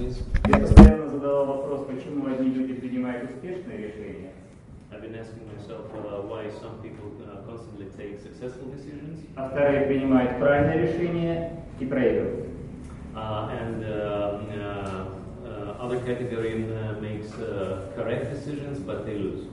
[0.00, 0.22] companies.
[0.48, 4.32] Я постоянно задавал вопрос, почему одни люди принимают успешные решения,
[4.92, 9.82] I've been asking myself uh, why some people uh, constantly take successful decisions а вторые
[9.86, 12.46] принимают правильные решения и проигрывают.
[13.14, 15.04] uh, and um, uh,
[15.46, 19.46] uh, other category uh, makes uh, correct decisions but they lose.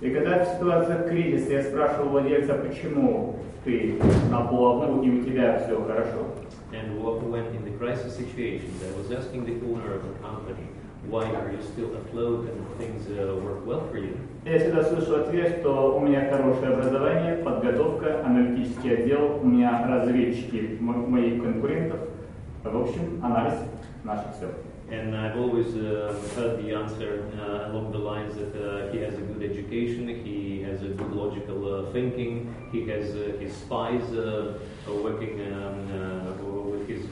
[0.00, 3.98] И когда в ситуациях кризиса я спрашивал владельца, почему ты
[4.30, 6.26] на плаву и у тебя все хорошо,
[6.72, 10.67] And wh- when in crisis situations, I was asking the owner of the company,
[11.07, 14.17] why are you still afloat and things uh, work well for you?
[14.45, 20.77] я всегда слышу ответ, что у меня хорошее образование, подготовка, аналитический отдел, у меня разведчики
[20.79, 21.99] мо- моих конкурентов,
[22.63, 23.55] в общем, анализ
[24.03, 24.47] наше все.
[24.89, 29.15] And I've always uh, heard the answer uh, along the lines that uh, he has
[29.15, 34.03] a good education, he has a good logical uh, thinking, he has uh, his spies
[34.13, 34.53] uh,
[34.87, 35.91] uh, working um,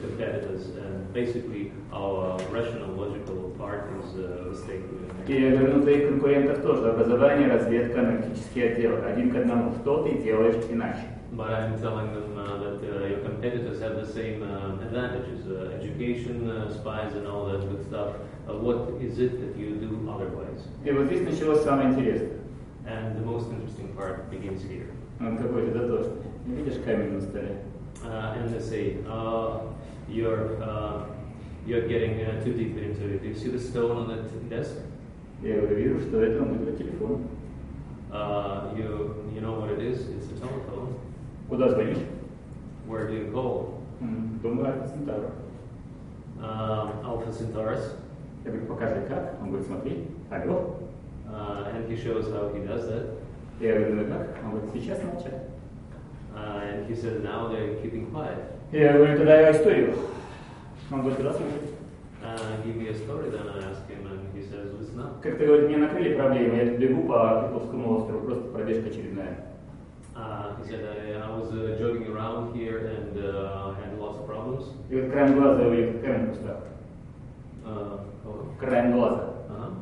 [0.00, 4.82] competitors, and basically our rational, logical part is uh, the state.
[5.28, 9.04] И я говорю, ну, у твоих конкурентов тоже образование, разведка, аналитический отдел.
[9.04, 9.74] Один к одному.
[9.82, 11.02] Что ты делаешь иначе?
[11.32, 15.76] But I'm telling them uh, that uh, your competitors have the same uh, advantages, uh,
[15.78, 18.14] education, uh, spies, and all that good stuff.
[18.48, 20.62] Uh, what is it that you do otherwise?
[20.84, 22.38] И вот здесь началось самое интересное.
[22.86, 24.86] And the most interesting part begins here.
[25.20, 26.22] Он какой-то дотошный.
[26.46, 27.58] Видишь камень на столе?
[28.04, 29.60] Uh, and they say, uh,
[30.08, 31.06] you're, uh,
[31.66, 33.22] you're getting uh, too deep into it.
[33.22, 34.76] Do you see the stone on that desk?
[35.42, 37.26] Я говорю, вижу, что это мой телефон.
[38.12, 40.08] Uh, you, you know what it is?
[40.08, 40.94] It's a telephone.
[41.50, 41.98] Куда звонишь?
[42.86, 43.82] Where do you call?
[44.00, 45.30] М, Думаю, Альфа Центавра.
[46.38, 47.96] Um, Alpha Centaurus.
[48.44, 49.34] Я говорю, покажи как.
[49.42, 50.06] Он говорит, смотри.
[50.30, 50.76] Алло.
[51.28, 53.18] Uh, and he shows how he does that.
[53.60, 54.36] Я говорю, ну и как?
[54.44, 55.42] Он говорит, сейчас молчать.
[56.34, 58.38] Uh, and he says now they're keeping quiet.
[58.72, 59.94] Я говорю, тогда я историю.
[60.90, 61.76] Он говорит, да, слушай.
[62.22, 65.22] Uh, give me a story, then I ask him, and he says, listen up.
[65.22, 69.46] Как ты говорит, мне накрыли проблемы, я тут бегу по Петровскому острову, просто пробежка очередная.
[70.16, 74.26] Uh, he said, I, I was uh, jogging around here and uh, had lots of
[74.26, 74.64] problems.
[74.90, 76.56] И вот краем глаза я увидел этот камень в кустах.
[77.64, 79.29] Uh, oh, Краем глаза.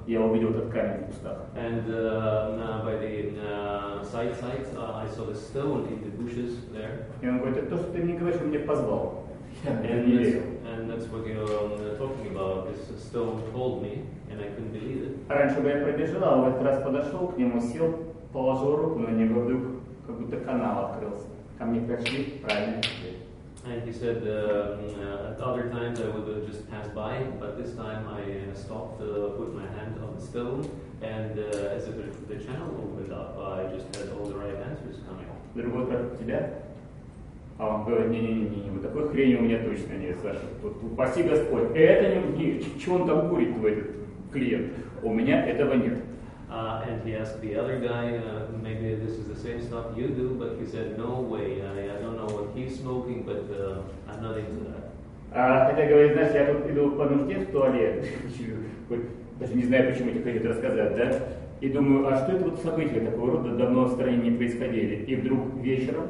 [0.09, 1.38] Я увидел этот камень в кустах.
[1.56, 6.56] And uh, by the uh, side side, uh, I saw the stone in the bushes
[6.74, 7.06] there.
[7.22, 9.25] И он говорит, это то, что ты мне говоришь, он меня позвал.
[9.64, 10.42] Я And не that's, верил.
[10.66, 12.69] and that's what you're um, talking about.
[12.69, 15.18] This stone told me, and I couldn't believe it.
[15.30, 17.94] Раньше бы я пробежал, а в этот раз подошел к нему, сел,
[18.34, 19.62] положил руку на него, вдруг
[20.08, 21.28] как будто канал открылся.
[21.59, 23.28] Ко мне пришли правильный ответ.
[23.66, 27.62] And he said, um, uh, at other times I would uh, just pass by, but
[27.62, 30.70] this time I uh, stopped, uh, put my hand on the stone,
[31.02, 31.92] and uh, as the,
[32.28, 35.28] the channel opened up, I just had all the right answers coming.
[35.56, 36.53] Другой спрашивает, тебя?
[37.58, 40.40] А он говорит, не-не-не, вот такой хрени у меня точно нет, Саша.
[40.62, 41.75] Тут, упаси Господь.
[41.75, 43.90] Это не, не что он там курит, этот
[44.31, 44.72] клиент?
[45.03, 45.98] У меня этого нет.
[46.50, 50.08] Uh, and he asked the other guy, uh, maybe this is the same stuff you
[50.08, 53.82] do, but he said, no way, I, I don't know what he's smoking, but uh,
[54.10, 54.90] I'm not into that.
[55.32, 58.04] А это говорит, знаешь, я тут иду по нужде в туалет,
[59.40, 61.20] даже не знаю, почему тебе хотят рассказать, да?
[61.62, 65.04] И думаю, а что это вот события такого рода давно в стране не происходили?
[65.06, 66.08] И вдруг вечером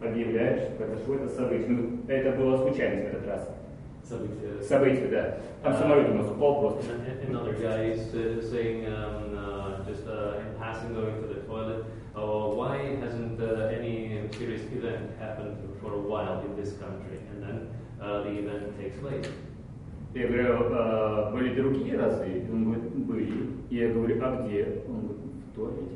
[0.00, 1.68] объявляешь, произошло это событие.
[1.68, 3.54] Ну, это было случайность в этот раз.
[4.03, 4.61] Событие.
[4.63, 5.37] Событие, да.
[5.61, 6.93] Там самолет у нас упал просто.
[6.93, 11.41] And another guy is uh, saying, um, uh, just uh, in passing, going to the
[11.41, 17.19] toilet, oh, why hasn't uh, any serious event happened for a while in this country?
[17.31, 17.69] And then
[18.01, 19.27] uh, the event takes place.
[20.15, 22.47] Я говорю, «А, были другие разы?
[22.51, 23.49] Он говорит, были.
[23.69, 24.81] И я говорю, а где?
[24.87, 25.21] Он говорит,
[25.51, 25.95] в туалете.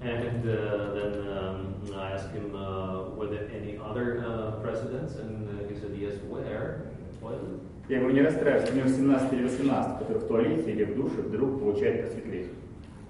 [0.00, 5.16] And uh, then um, I asked him, uh, were there any other uh, precedents?
[5.16, 6.91] And uh, he said, yes, where?
[7.89, 11.21] Я говорю, не расстраивайся, у него 17 или 18, который в туалете или в душе
[11.21, 12.49] вдруг получает просветление.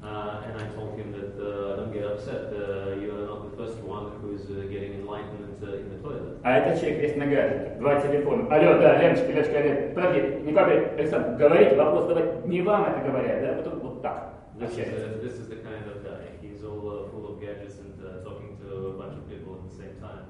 [0.04, 3.56] Uh, and I told him that uh, don't get upset, uh, you are not the
[3.56, 6.40] first one who is uh, getting enlightenment uh, in the toilet.
[6.44, 7.78] А этот человек есть на гаджете.
[7.80, 8.54] Два телефона.
[8.54, 13.10] Алло, да, Леночка, Леночка, Лен, подожди, не подожди, Александр, говорите, вопрос давать не вам это
[13.10, 14.34] говорят, да, а потом вот так.
[14.60, 16.28] This is, uh, this is the kind of guy.
[16.42, 19.72] He's all uh, full of gadgets and uh, talking to a bunch of people at
[19.72, 20.26] the same time.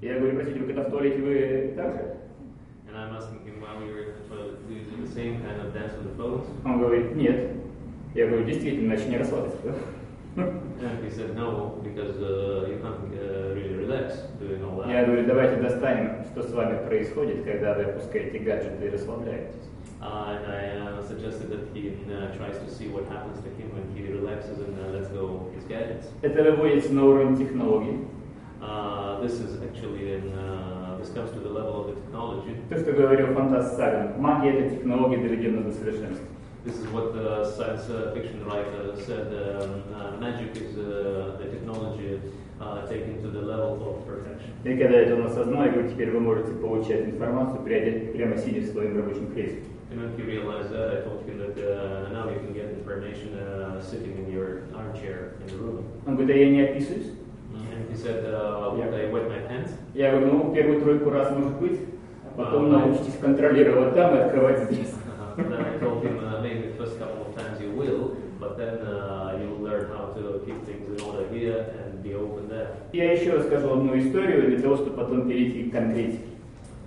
[0.00, 2.16] Я говорю, простите, вы когда в туалете вы так же?
[2.95, 5.41] And I'm asking him while we were in the toilet, do you do the same
[5.41, 6.45] kind of dance with the phones?
[6.65, 7.51] Он говорит, нет.
[8.13, 9.57] Я говорю, действительно, иначе не расслабиться.
[9.63, 9.75] да?»
[10.35, 14.89] And he said no, because uh, you can't uh, really relax doing all that.
[14.89, 19.55] Я говорю, давайте достанем, что с вами происходит, когда вы опускаете гаджеты и расслабляетесь.
[20.01, 23.69] Uh, and I uh, suggested that he uh, tries to see what happens to him
[23.75, 26.07] when he relaxes and uh, lets go his gadgets.
[26.23, 28.07] Это выводится на уровень технологий.
[28.61, 32.55] Uh, this is actually in uh, the this comes to the level of the technology.
[32.69, 36.25] То, что говорил фантаст Савин, магия – это технология, доведенная до совершенства.
[36.63, 39.33] This is what the science uh, fiction writer said.
[39.33, 42.21] Um, uh, magic is uh, the technology
[42.59, 44.53] uh, taken to the level of perfection.
[44.63, 48.61] И когда это он осознал, я говорю, теперь вы можете получать информацию, прямо, прямо сидя
[48.61, 49.63] в своем рабочем кресле.
[49.91, 53.37] And when he realized that, I told him that uh, now you can get information
[53.37, 55.83] uh, sitting in your armchair in the room.
[56.05, 57.11] Он говорит, а я не описываюсь.
[57.96, 59.72] He said, uh, would I wet my pants?
[59.94, 61.80] Я говорю, ну, первую тройку раз может быть,
[62.26, 64.92] а потом А, научитесь контролировать там и открывать здесь.
[65.38, 68.58] Uh, then I told him uh, maybe the first couple of times you will, but
[68.58, 72.68] then uh, you'll learn how to keep things in order here and be open there.
[72.92, 76.36] Я еще расскажу одну историю для того, чтобы потом перейти к конкретике.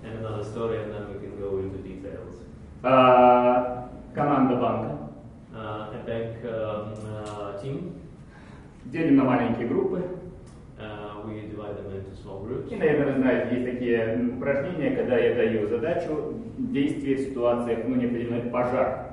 [0.04, 2.36] And another story, and then we can go into details.
[2.84, 4.96] А, команда банка.
[5.52, 7.94] Uh, a bank um, uh, team,
[8.84, 10.02] Делим на маленькие группы.
[11.26, 12.70] We divide them into small groups.
[12.70, 17.96] И, наверное, вы знаете, есть такие упражнения, когда я даю задачу действия в ситуациях, ну,
[17.96, 19.06] неопределенный пожар.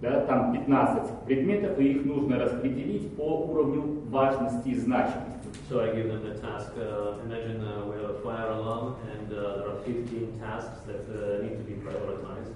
[0.00, 5.40] Да, там 15 предметов, и их нужно распределить по уровню важности и значимости.
[5.68, 6.72] So I give them the task.
[6.76, 11.04] Uh, imagine uh, we have a fire alarm, and uh, there are 15 tasks that
[11.10, 12.54] uh, need to be prioritized.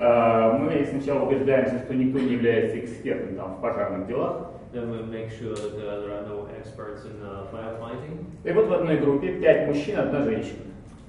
[0.00, 4.52] А, Мы сначала убеждаемся, что никто не является экспертом там, в пожарных делах.
[4.71, 8.25] Then we make sure that uh, there are no experts in uh, firefighting.
[8.43, 10.59] И вот в одной группе 5 мужчин, одна женщина.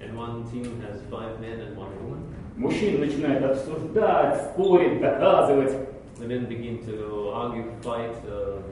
[0.00, 2.20] And one team has five men and one woman.
[2.56, 5.72] Мужчины начинают обсуждать, спорить, доказывать.
[6.18, 8.14] The men begin to argue, fight.
[8.28, 8.62] Uh,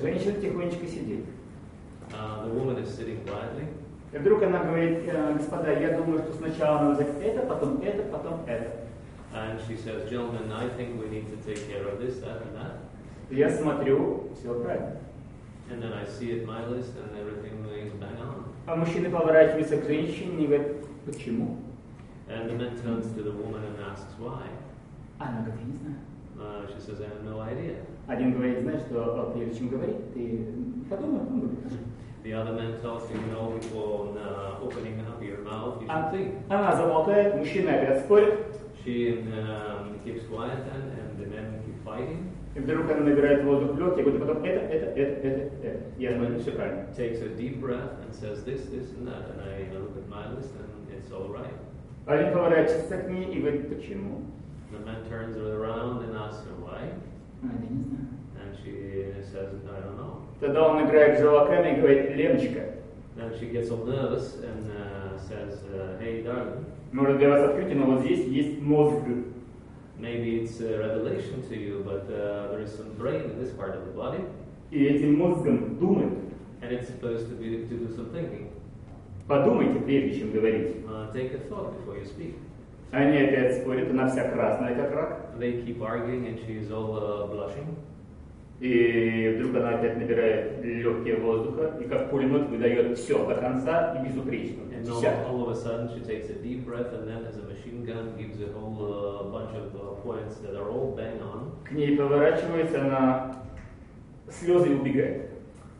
[0.00, 1.24] Женщина тихонечко сидит.
[2.14, 3.66] uh, the woman is sitting quietly.
[4.12, 8.02] И вдруг она говорит, «Э, господа, я думаю, что сначала надо взять это, потом это,
[8.02, 8.70] потом это.
[9.34, 12.54] And she says, Gentlemen, I think we need to take care of this, that, and
[12.54, 12.72] that.
[13.29, 14.97] Я смотрю, все правильно.
[15.69, 18.45] And then I see it my list, and everything is bang on.
[18.67, 20.67] А мужчины поворачиваются к женщине и говорят,
[21.05, 21.57] почему?
[22.29, 24.43] And the man turns to the woman and asks why.
[25.19, 25.97] А Она говорит, не знаю.
[26.39, 27.75] Uh, she says, I have no idea.
[28.07, 30.45] Один говорит, знаешь, что э, прежде чем говорить, ты
[30.89, 31.57] подумай, потом говори.
[32.23, 36.19] The other man tells you, know, before uh, opening up your mouth, you А- should
[36.19, 36.33] think.
[36.49, 38.39] Она замолкает, мужчины опять спорят,
[38.86, 42.30] She um, keeps quiet then, and the men keep fighting.
[42.54, 45.80] и вдруг она набирает воздух в легкие, говорит, потом это, это, это, это, это.
[45.98, 46.86] Я смотрю, все правильно.
[46.96, 49.30] Takes a deep breath and says this, this, and that.
[49.30, 51.54] And I look at my list, and it's all right.
[52.06, 54.22] Один поворачивается к ней и говорит, почему?
[54.70, 56.92] The man turns her around and asks her why,
[57.42, 58.08] А, я не знаю.
[58.42, 60.18] and she says, I don't know.
[60.40, 62.74] Тогда он играет желваками и говорит, Леночка,
[63.16, 67.75] Then she gets all nervous and uh, says, uh, Hey, darling, может для вас открытие,
[67.75, 69.03] но вот здесь есть мозг.
[69.99, 73.75] maybe it's a revelation to you, but uh, there is some brain in this part
[73.75, 74.19] of the body,
[74.71, 76.13] И этим мозгом думают.
[76.61, 78.49] and it's supposed to be to do some thinking.
[79.27, 80.77] Подумайте, прежде чем говорить.
[80.87, 82.35] Uh, take a thought before you speak.
[82.91, 85.35] Они опять спорят, она вся красная, как рак.
[85.39, 87.75] They keep arguing, and she's all uh, blushing.
[88.59, 94.07] И вдруг она опять набирает легкие воздуха и как пулемет выдает все до конца и
[94.07, 94.63] безупречно.
[94.76, 95.28] And all, Десятку.
[95.28, 98.14] all of a sudden, she takes a deep breath, and then, as a machine gun,
[98.16, 101.52] gives a whole uh, bunch of uh, points that are all bang on.
[101.64, 103.36] К ней поворачивается, она
[104.28, 105.28] слезы и убегает.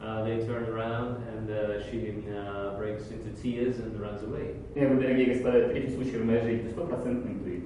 [0.00, 4.56] Uh, they turn around, and uh, she uh, breaks into tears and runs away.
[4.74, 7.64] Я говорю, дорогие господа, это третий случай в моей жизни, стопроцентный интуит.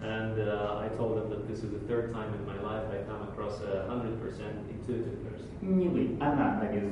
[0.00, 3.04] And uh, I told them that this is the third time in my life I
[3.06, 4.18] come across a 100%
[4.70, 5.46] intuitive person.
[5.60, 6.90] Не вы, она на вес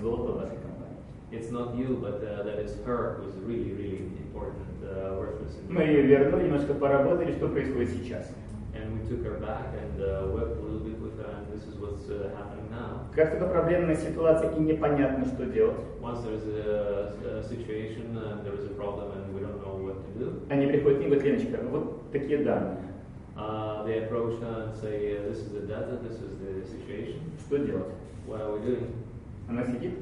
[1.32, 5.54] It's not you, but uh, that is her who's really, really important, uh, worthless.
[5.68, 8.32] in Мы ее вернули, немножко поработали, что происходит сейчас.
[8.75, 11.66] And we took her back and uh, worked a little bit with her, and this
[11.68, 13.06] is what's uh, happening now.
[13.14, 18.42] Как только проблемная ситуация и непонятно, что делать, Once there is a, a situation, uh,
[18.42, 21.06] there is a problem, and we don't know what to do, они приходят к ней
[21.06, 22.78] и говорят, Леночка, вот такие данные,
[23.37, 27.20] uh, they approach her and say, uh, This is the data, this is the situation,
[27.47, 27.87] что делать?
[28.26, 28.92] what are we doing?
[29.49, 29.94] Она сидит.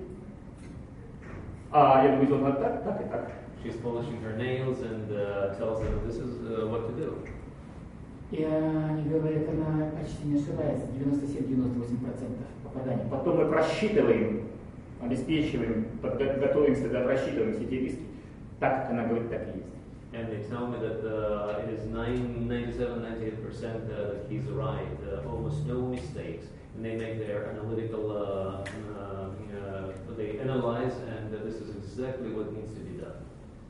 [1.76, 3.32] А я думаю, должна так, так и так.
[3.64, 7.18] She's polishing her nails and uh, tells them, This is uh, what to do.
[8.30, 13.04] И они говорят, она почти не ошибается, 97-98% попаданий.
[13.10, 14.50] Потом мы просчитываем,
[15.02, 18.02] обеспечиваем, готовимся, да, просчитываем все эти риски.
[18.60, 19.74] Так, как она говорит, так и есть.
[20.14, 24.86] And they tell me that uh, it is 9, 97, 98% uh, that he's right,
[25.12, 26.46] uh, almost no mistakes.
[26.76, 28.66] And they make their analytical, uh,
[28.98, 33.14] uh, uh, they analyze, and uh, this is exactly what needs to be done.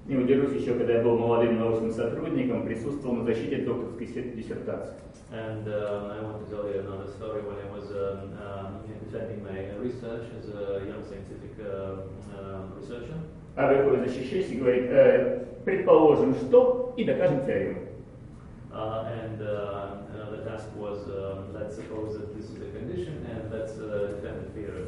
[0.05, 4.95] Не удержусь еще, когда я был молодым научным сотрудником, присутствовал на защите докторской се- диссертации.
[5.31, 9.43] And uh, I want to tell you another story when I was um, um, defending
[9.43, 12.03] my research as a young scientific uh,
[12.38, 13.15] um researcher.
[13.55, 13.72] А
[14.05, 17.81] защищающий и говорит, э, предположим, что, и докажем теорему.
[18.72, 23.26] Uh, and uh, uh, the task was, um, let's suppose that this is the condition,
[23.30, 24.87] and let's uh, defend the theory.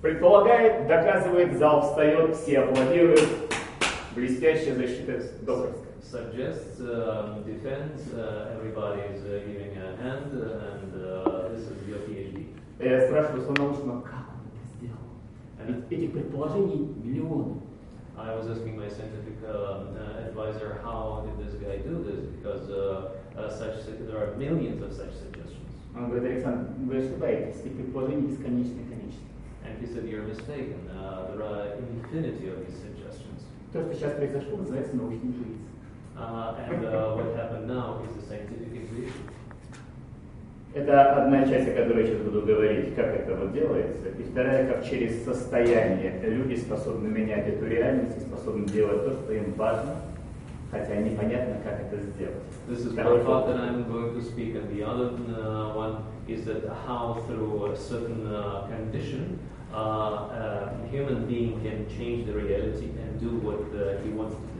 [0.00, 3.28] Предполагает, доказывает, зал встает, все аплодируют.
[4.14, 5.90] Блестящая защита докторская.
[6.02, 11.86] Suggests, um, defends, uh, everybody is uh, giving a hand, uh, and uh, this is
[11.86, 12.46] your PhD.
[12.80, 15.04] Я спрашиваю своего научного, как он это сделал?
[15.66, 17.60] Ведь этих предположений миллионы.
[18.18, 22.68] I was asking my scientific um, uh, advisor how did this guy do this because
[22.68, 25.56] uh, uh, such there are millions of such suggestions.
[25.96, 29.26] Он говорит, Александр, вы ошибаетесь, этих предположений бесконечное количество.
[29.64, 30.88] And he said, You're mistaken.
[30.90, 33.42] Uh, there are infinity of these suggestions.
[33.72, 35.60] То, что сейчас произошло, называется научный интуицией.
[36.16, 39.30] Uh, and uh, what happened now is the scientific intuition.
[40.75, 44.09] Это одна часть, о которой я сейчас буду говорить, как это вот делается.
[44.19, 49.31] И вторая, как через состояние люди способны менять эту реальность и способны делать то, что
[49.31, 49.95] им важно,
[50.69, 52.43] хотя непонятно, как это сделать.
[52.67, 53.53] This is one part фокус.
[53.53, 57.77] that I'm going to speak, and the other uh, one is that how through a
[57.77, 59.39] certain uh, condition
[59.73, 64.54] uh, a human being can change the reality and do what uh, he wants to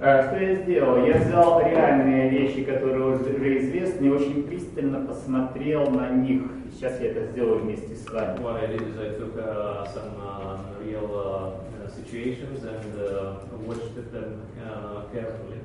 [0.00, 1.04] Что я сделал?
[1.04, 6.40] Я взял реальные вещи, которые уже известны, и очень пристально посмотрел на них.
[6.72, 8.38] Сейчас я это сделаю вместе с вами.
[8.38, 13.34] What I did is I took uh, some uh, real uh, situations and uh,
[13.66, 15.60] watched them uh, carefully.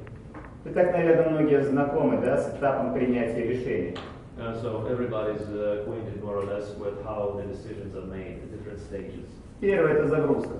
[0.65, 3.95] Вы так, наверное, многие знакомы да, с этапом принятия решений.
[4.37, 8.51] Uh, so everybody's uh, acquainted more or less with how the decisions are made at
[8.51, 9.29] different stages.
[9.61, 10.55] Первое– это загрузка.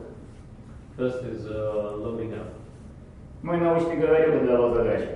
[0.95, 2.64] First is uh, loading up.
[3.43, 5.09] Мой научный говорил давал задачу.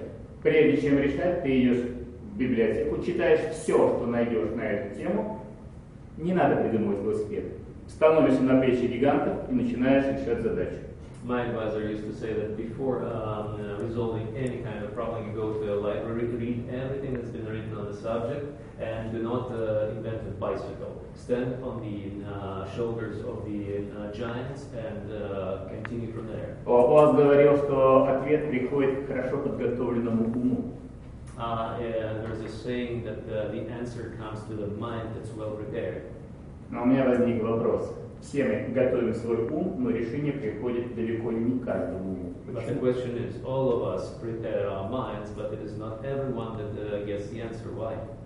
[0.44, 1.86] Прежде чем решать, ты идешь
[2.34, 5.46] в библиотеку, читаешь все, что найдешь на эту тему.
[6.18, 7.46] Не надо придумывать велосипед.
[7.88, 10.76] Становишься на плечи гигантов и начинаешь решать задачу.
[11.26, 15.34] My advisor used to say that before um, uh, resolving any kind of problem, you
[15.34, 18.46] go to a library, read everything that's been written on the subject,
[18.80, 21.04] and do not uh, invent a bicycle.
[21.19, 26.57] Stand on the uh, shoulders of the uh, giants and uh, continue from there.
[26.67, 30.75] Лаплас говорил, что ответ приходит к хорошо подготовленному уму.
[31.37, 35.51] Uh, and there's a saying that uh, the answer comes to the mind that's well
[35.51, 36.03] prepared.
[36.71, 37.93] Но у меня возник вопрос.
[38.21, 42.33] Все мы готовим свой ум, но решение приходит далеко не каждому уму.
[42.47, 42.81] But the Почему?
[42.81, 47.05] question is, all of us prepare our minds, but it is not everyone that uh,
[47.05, 47.71] gets the answer.
[47.75, 47.95] Why?
[47.95, 48.18] А,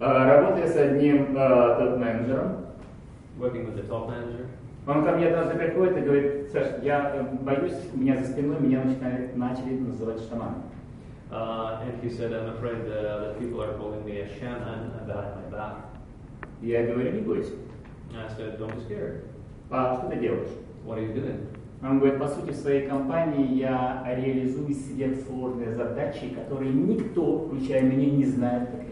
[0.00, 2.64] Работая с одним а, топ-менеджером,
[3.38, 4.46] Working with the top manager,
[4.86, 8.60] Он ко мне однажды приходит и говорит, Саш, я э, боюсь, у меня за спиной
[8.60, 10.62] меня начинали, начали называть шаманом.
[11.30, 15.34] Uh, and he said, I'm afraid uh, that people are calling me a shaman behind
[15.36, 15.76] my back.
[16.60, 17.54] Я говорю, не бойся.
[18.14, 19.24] I said, don't be scared.
[19.70, 20.50] А что ты делаешь?
[20.84, 21.46] What are you doing?
[21.82, 28.10] Он говорит, по сути, в своей компании я реализую сверхсложные задачи, которые никто, включая меня,
[28.10, 28.83] не знает, как.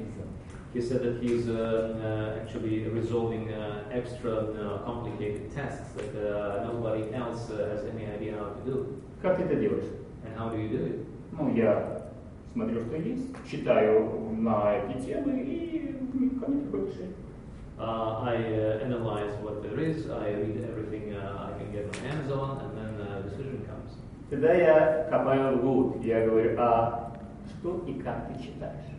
[0.73, 6.71] He said that he's uh, uh, actually resolving uh, extra uh, complicated tasks that uh,
[6.71, 9.01] nobody else uh, has any idea how to do.
[9.21, 9.85] Как ты это делаешь?
[10.23, 11.05] And how do you do it?
[11.31, 12.01] Ну, я
[12.53, 15.95] смотрю, что есть, читаю на эти темы и
[16.39, 17.13] ко мне приходит решение.
[17.79, 22.09] Uh, I uh, analyze what there is, I read everything uh, I can get my
[22.09, 23.93] hands on, and then a decision comes.
[24.29, 27.13] Тогда я копаю вглубь, я говорю, а
[27.47, 28.90] что и как ты читаешь?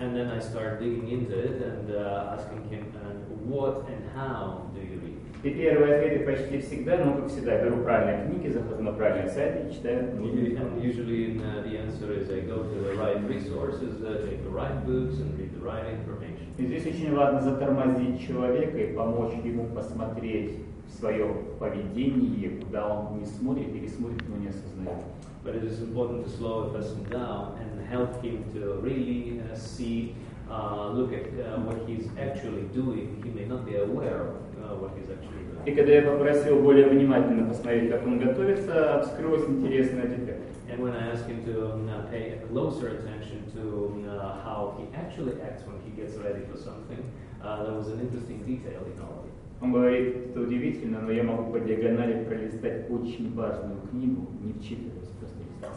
[0.00, 4.68] And then I start digging into it and uh, asking him, and what and how
[4.74, 5.14] do you read?
[5.44, 9.68] И первые ответы почти всегда, ну, как всегда, беру правильные книги, захожу на правильные сайты
[9.68, 14.26] и читаю And usually uh, the answer is I go to the right resources, uh,
[14.26, 16.46] take the right books, and read the right information.
[16.58, 20.58] И здесь очень важно затормозить человека и помочь ему посмотреть
[20.98, 21.26] свое
[21.58, 25.04] поведение, куда он не смотрит или смотрит, но не осознает.
[25.44, 29.55] But it is important to slow a person down and help him to really uh,
[29.55, 30.15] see,
[30.49, 33.21] uh, look at uh, what he's actually doing.
[33.23, 35.75] He may not be aware of uh, what he's actually И doing.
[35.75, 40.39] когда я попросил более внимательно посмотреть, как он готовится, вскрылась интересная деталь.
[40.71, 44.85] And when I ask him to um, uh, pay closer attention to uh, how he
[44.95, 47.01] actually acts when he gets ready for something,
[47.43, 49.33] uh, there was an interesting detail in all of it.
[49.61, 55.02] Он говорит, это удивительно, но я могу по диагонали пролистать очень важную книгу, не вчитываясь,
[55.02, 55.02] просто листать.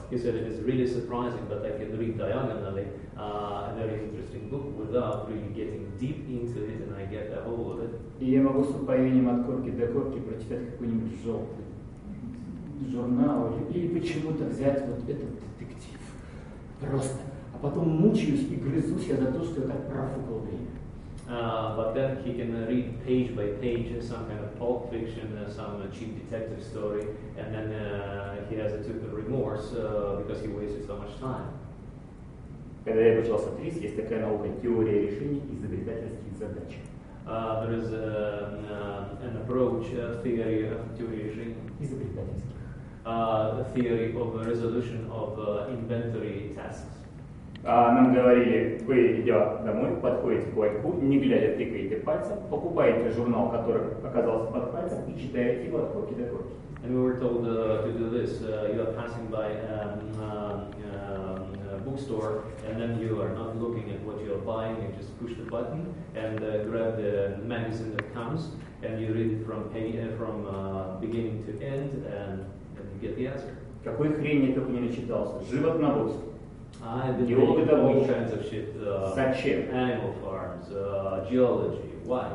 [0.09, 4.49] He said it is really surprising, but I can read diagonally uh, a very interesting
[4.49, 7.91] book without really getting deep into it, and I get a hold of it.
[8.19, 11.65] И я могу с упоением от корки до корки прочитать какой-нибудь желтый
[12.91, 15.29] журнал или почему-то взять вот этот
[15.59, 15.99] детектив.
[16.79, 17.19] Просто.
[17.53, 20.67] А потом мучаюсь и грызусь я за то, что я так профукал время.
[21.28, 24.90] Uh, but then he can uh, read page by page uh, some kind of pulp
[24.90, 27.06] fiction, uh, some uh, cheap detective story,
[27.38, 31.48] and then uh, he has a total remorse uh, because he wasted so much time.
[32.84, 36.74] Когда я обучался в ТРИС, есть такая наука теория решений изобретательских задач.
[37.24, 42.50] Uh, there is a, uh, an approach, uh, theory of theory решений, Изобретательских.
[43.06, 46.98] uh, a theory of a resolution of uh, inventory tasks.
[47.69, 53.51] А нам говорили, вы, идя домой, подходите к ларьку, не глядя, тыкаете пальцем, покупаете журнал,
[53.51, 56.53] который оказался под пальцем, и читаете его от корки до корки.
[56.81, 58.41] And we were told uh, to do this.
[58.41, 63.57] Uh, you are passing by um, um, um, a bookstore, and then you are not
[63.57, 64.75] looking at what you are buying.
[64.77, 68.51] You just push the button and uh, grab the magazine that comes,
[68.83, 72.45] and you read it from uh, from uh, beginning to end, and,
[72.77, 73.57] and you get the answer.
[73.83, 75.43] Какой хрень я только не начитался.
[75.51, 76.36] Животноводство.
[76.84, 78.12] I've been Geology reading all добыча.
[78.14, 78.74] kinds of shit.
[78.76, 79.70] Uh, Зачем?
[79.72, 81.88] animal farms, uh, geology.
[82.04, 82.28] Why?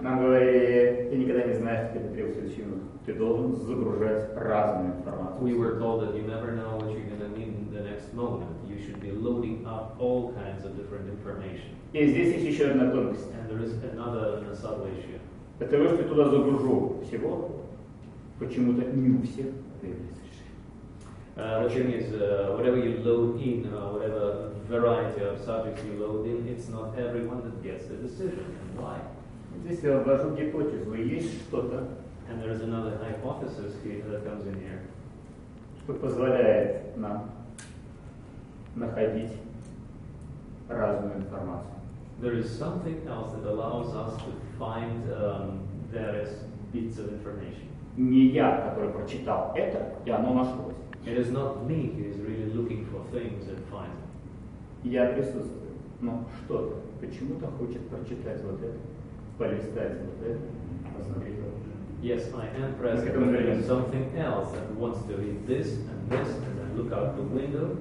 [0.00, 2.82] Нам говорили, ты никогда не знаешь, что тебе требует следующий минут.
[3.04, 5.42] Ты должен загружать разную информацию.
[5.44, 8.14] We were told that you never know what you're going to need in the next
[8.14, 8.48] moment.
[8.66, 11.76] You should be loading up all kinds of different information.
[11.92, 13.26] И здесь есть еще одна тонкость.
[13.34, 15.18] And there is another uh, subtle issue.
[15.58, 17.50] Для того, что я туда загружу всего,
[18.38, 19.46] почему-то не у всех
[19.82, 20.22] появляется
[21.36, 21.36] решение.
[21.36, 25.98] Uh, the thing is, uh, whatever you load in, uh, whatever variety of subjects you
[25.98, 28.44] load in, it's not everyone that gets the decision.
[28.44, 29.00] And why?
[29.64, 30.94] Здесь я ввожу гипотезу.
[30.94, 31.88] Есть что-то,
[32.28, 34.80] And there is another hypothesis here that comes in here.
[35.82, 37.30] что позволяет нам
[38.76, 39.32] находить
[40.68, 41.74] разную информацию.
[42.20, 46.30] There is something else that allows us to find um, various
[46.72, 47.66] bits of information.
[47.96, 50.73] Не я, который прочитал это, и оно нашлось.
[51.05, 54.09] It is not me who is really looking for things and finds them.
[54.83, 55.65] Я присутствую.
[56.01, 58.77] Но что-то почему-то хочет прочитать вот это,
[59.37, 60.39] полистать вот это,
[60.97, 61.75] посмотреть вот это.
[62.01, 66.09] Yes, I am present, but there is something else that wants to read this and
[66.09, 67.77] this and then look out the window.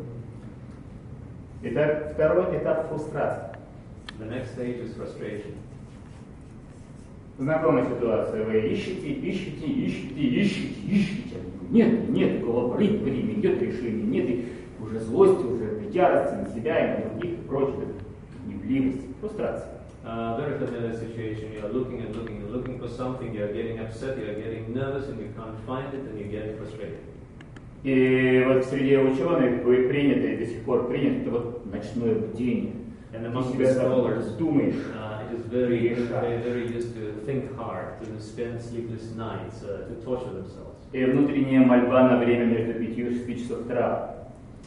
[1.62, 3.56] Итак, второй этап фрустрации.
[4.18, 5.56] The next stage is frustration.
[7.38, 8.44] Знакомая ситуация.
[8.44, 11.36] Вы ищете, ищете, ищете, ищете, ищете.
[11.74, 14.46] Нет, нет, такого время, нет решения, нет, и
[14.80, 17.86] уже злости, уже ярости на себя и на других и прочее.
[18.46, 19.70] Гневливости, фрустрация.
[20.04, 21.50] Uh, very familiar situation.
[21.52, 23.34] You are looking and looking and looking for something.
[23.34, 24.18] You are getting upset.
[24.18, 27.00] You are getting nervous, and you can't find it, and you get frustrated.
[27.82, 32.74] И вот среди ученых принято, до сих пор принято, это вот ночное бдение.
[33.12, 34.76] And among the scholars, думаешь.
[34.94, 39.88] uh, it is very, very, very used to think hard, to spend sleepless nights, uh,
[39.88, 40.73] to torture themselves.
[40.94, 44.14] И внутренняя мольба на время между 5 и 6 часов утра.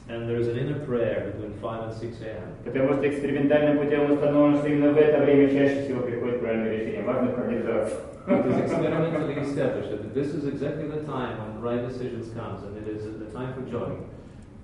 [0.09, 2.43] And there is an inner prayer between 5 and 6 a.m.
[2.65, 7.03] Потому что экспериментальным путем установлено, что именно в это время чаще всего приходит правильное решение.
[7.03, 7.95] Важно продержаться.
[8.27, 12.75] It is experimentally established that this is exactly the time when right decisions comes, and
[12.75, 13.95] it is the time for joy.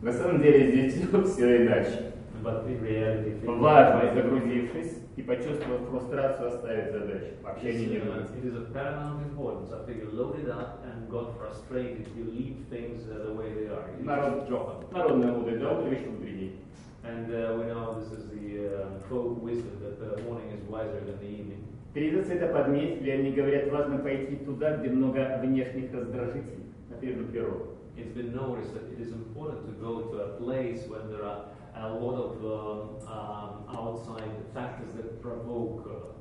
[0.02, 0.96] На самом деле здесь
[1.34, 2.13] все иначе.
[2.44, 7.26] Важно, загрузившись и почувствовав фрустрацию, оставить задачу.
[7.44, 8.34] Вообще не It's, uh, вернуться.
[8.36, 9.72] it is of paramount importance.
[9.72, 13.68] After you load it up and got frustrated, you leave things uh, the way they
[13.68, 13.86] are.
[14.00, 14.92] You Народ, them.
[14.92, 16.60] народная мудрость, да, вечер мудреней.
[17.06, 21.00] And uh, we know this is the uh, folk wisdom that the morning is wiser
[21.06, 21.60] than the evening.
[21.94, 27.68] Передаться это подметили, они говорят, важно пойти туда, где много внешних раздражителей, например, на природу.
[27.96, 31.46] It's been noticed that it is important to go to a place when there are
[31.77, 35.87] a lot of um, um, outside factors that provoke.
[35.87, 36.15] Uh,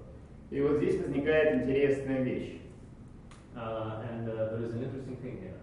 [0.50, 2.58] И вот здесь возникает интересная вещь.
[3.58, 5.60] uh, and uh, there is an interesting thing here.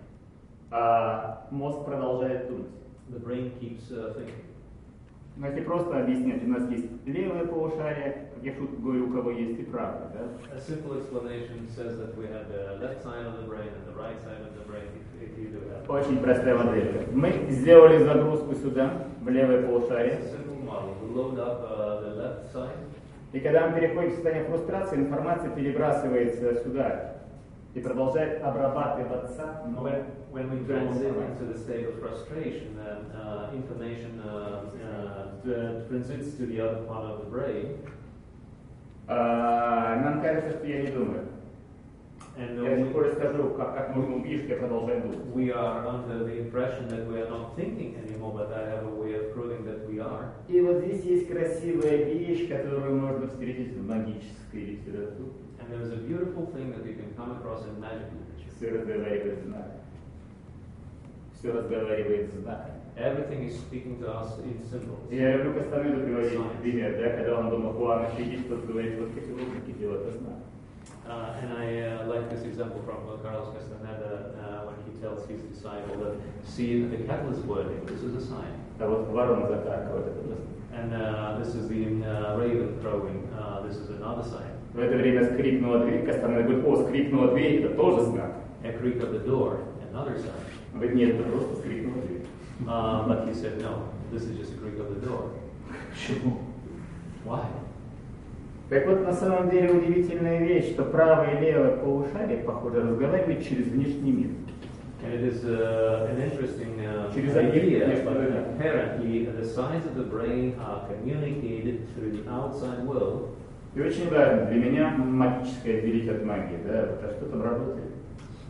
[0.70, 2.70] А мозг продолжает думать.
[3.10, 4.42] The brain keeps uh, thinking.
[5.36, 9.30] Ну, если просто объяснять, у нас есть левое полушарие, как я шутку говорю, у кого
[9.32, 10.56] есть и правое, да?
[10.56, 13.96] A simple explanation says that we have the left side of the brain and the
[14.00, 14.86] right side of the brain
[15.87, 17.07] Очень простая модель.
[17.11, 20.19] Мы сделали загрузку сюда, в левое полушарие,
[22.53, 22.69] uh,
[23.31, 27.15] и когда мы переходим в состояние фрустрации, информация перебрасывается сюда
[27.73, 34.19] и продолжает обрабатываться when, when we transit into the state of frustration, then uh, information
[34.25, 34.65] uh,
[35.45, 37.77] uh, transits to the other part of the brain,
[39.11, 41.25] А, нам кажется, что я не думаю.
[42.39, 45.19] Я до скоро скажу, как, как убить, что я продолжаю думать.
[45.33, 48.95] we are under the impression that we are not thinking anymore, but I have a
[48.95, 50.31] way of proving that we are.
[50.47, 55.31] И вот здесь есть красивая вещь, которую можно встретить в магической литературе.
[55.59, 58.49] And there is a beautiful thing that you can come across in magic literature.
[58.55, 59.81] Все разговаривает знаками.
[61.37, 62.79] Все разговаривает знаками.
[62.95, 65.11] Everything is speaking to us in symbols.
[65.11, 69.29] Я люблю Кастанеду приводить пример, да, когда он дома Хуана сидит, тот говорит, вот эти
[69.29, 70.39] лунки делают это знак.
[71.08, 75.28] Uh, and I uh, like this example from uh, Carlos Castaneda uh, when he tells
[75.28, 76.16] his disciple that,
[76.48, 78.60] see, the cattle is whirling, this is a sign.
[78.80, 80.38] А вот ворона закаркивает, это тоже знак.
[80.72, 84.50] And uh, this is the uh, raven crowing, uh, this is another sign.
[84.72, 88.32] В это время скрипнула дверь, Кастанеда говорит, о, скрипнула дверь, это тоже знак.
[88.64, 89.60] A creak of the door,
[89.92, 90.32] another sign.
[90.72, 92.26] Он говорит, нет, это просто скрипнула дверь.
[92.66, 95.30] Uh, but he said, no, this is just a creak of the door.
[95.92, 96.40] Почему?
[97.24, 97.46] Why?
[98.69, 103.65] Так вот, на самом деле удивительная вещь, что правое и левое полушарие, похоже, разговаривают через
[103.65, 104.29] внешний мир.
[105.01, 110.03] And it is uh, an interesting uh, Через idea, but apparently the sides of the
[110.03, 113.29] brain are communicated through the outside world.
[113.73, 117.91] И очень важно для меня магическое отделить от магии, да, вот, а что там работает?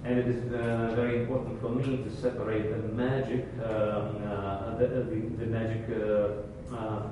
[0.04, 4.88] And it is uh, very important for me to separate the magic, um, uh, the,
[4.88, 5.04] the,
[5.38, 7.10] the magic uh, uh,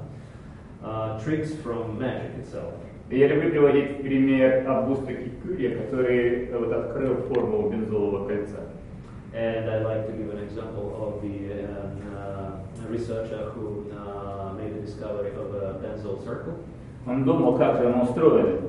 [0.83, 2.73] uh, tricks from magic itself.
[3.12, 8.60] И Я люблю приводить пример Августа Кикюрия, который вот открыл формулу бензолового кольца.
[9.34, 14.74] And I like to give an example of the um, uh, researcher who uh, made
[14.74, 16.54] the discovery of a benzoyl circle.
[17.06, 18.60] Он думал, как же оно устроено.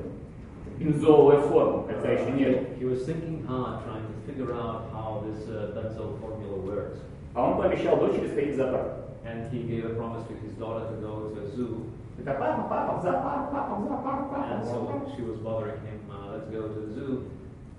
[0.78, 2.78] Бензоловая форма, кольца еще нет.
[2.78, 6.98] He was thinking hard, trying to figure out how this uh, benzoyl formula works.
[7.34, 8.92] А он пообещал дочери сходить в зоопарк.
[9.24, 11.86] And he gave a promise to his daughter to go to a zoo.
[12.18, 15.16] Это папа, папа, в зоопарк, папа, в зоопарк, папа, And в so зоопарк.
[15.16, 17.22] she was bothering him, uh, let's go to the zoo.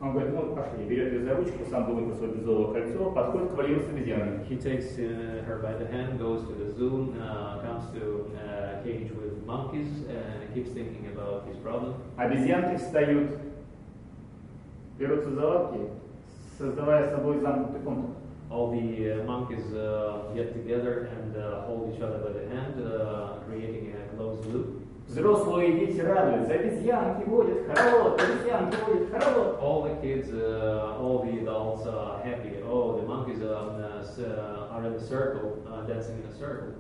[0.02, 3.50] Он говорит, ну пошли, берет ее за ручку, сам думает про свое бензоловое кольцо, подходит
[3.52, 4.44] к вольеру с обезьянами.
[4.50, 8.84] He takes uh, her by the hand, goes to the zoo, uh, comes to a
[8.84, 11.94] cage with monkeys, and keeps thinking about his problem.
[12.18, 13.32] Обезьянки встают,
[15.00, 15.80] берутся за лапки,
[16.58, 18.12] создавая собой замкнутый контур.
[18.52, 22.76] All the uh, monkeys uh, get together and uh, hold each other by the hand,
[22.80, 24.82] uh, creating a closed loop.
[25.08, 29.60] Взрослые дети радуются, обезьянки водят хоровод, обезьянки водят хоровод.
[29.62, 32.58] All the kids, uh, all the adults are happy.
[32.68, 36.34] Oh, the monkeys are, uh, s- uh, are in a circle, uh, dancing in a
[36.34, 36.74] circle.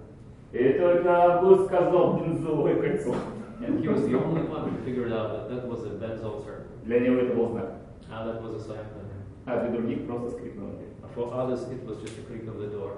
[0.53, 3.13] И только Август сказал бензовое кольцо.
[3.61, 6.65] And he was the only one who figured out that that was a benzoyl circle.
[6.83, 7.73] Для него это был знак.
[8.11, 9.21] Uh, that was a sign for him.
[9.45, 10.89] А для других просто скрипнула дверь.
[11.15, 12.91] For others, it was just a creak of the door.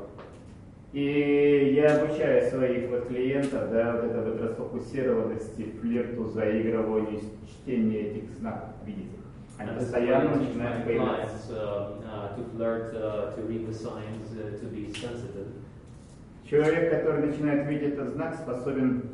[0.92, 8.30] И я обучаю своих вот клиентов, да, вот этой вот расфокусированности, флирту, заигрыванию, чтению этих
[8.38, 9.22] знаков, видеть их.
[9.58, 11.32] Они is постоянно начинают появляться.
[11.52, 15.48] uh, uh, to flirt, uh, to read the signs, uh, to be sensitive.
[16.48, 19.04] Человек, который начинает видеть этот знак, способен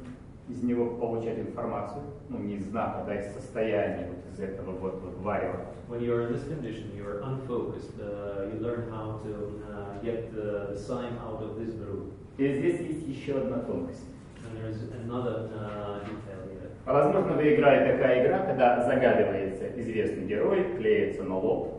[0.48, 5.00] из него получать информацию, ну не из знака, да, из состояния вот из этого вот,
[5.02, 5.66] вот варева.
[5.88, 7.98] When you're in this condition, you're unfocused.
[7.98, 12.12] Uh, you learn how to uh, get the, the sign out of this brew.
[12.36, 14.04] И здесь есть еще одна тонкость.
[14.44, 16.70] And there's another uh, detail here.
[16.86, 21.78] А Возможно, вы играете такая игра, когда загадывается известный герой, клеится на лоб,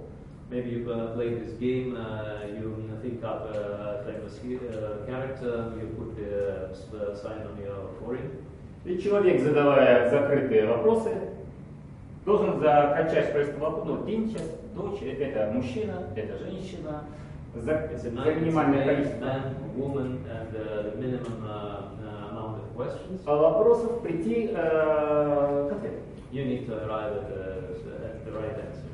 [0.52, 5.88] Maybe you've uh, played this game, uh, you think up a famous uh, character, you
[5.96, 8.44] put the uh, sign on your forehead,
[8.90, 11.12] и человек, задавая закрытые вопросы,
[12.26, 14.44] должен закачать вопрос, ну, день, час,
[14.76, 17.04] дочь, это мужчина, это женщина,
[17.54, 19.32] за, за минимальное количество uh,
[19.78, 21.00] uh,
[21.46, 21.80] uh,
[23.26, 25.98] а вопросов прийти э, к ответу.
[26.32, 27.42] You need to arrive at the,
[28.06, 28.88] at the right answer.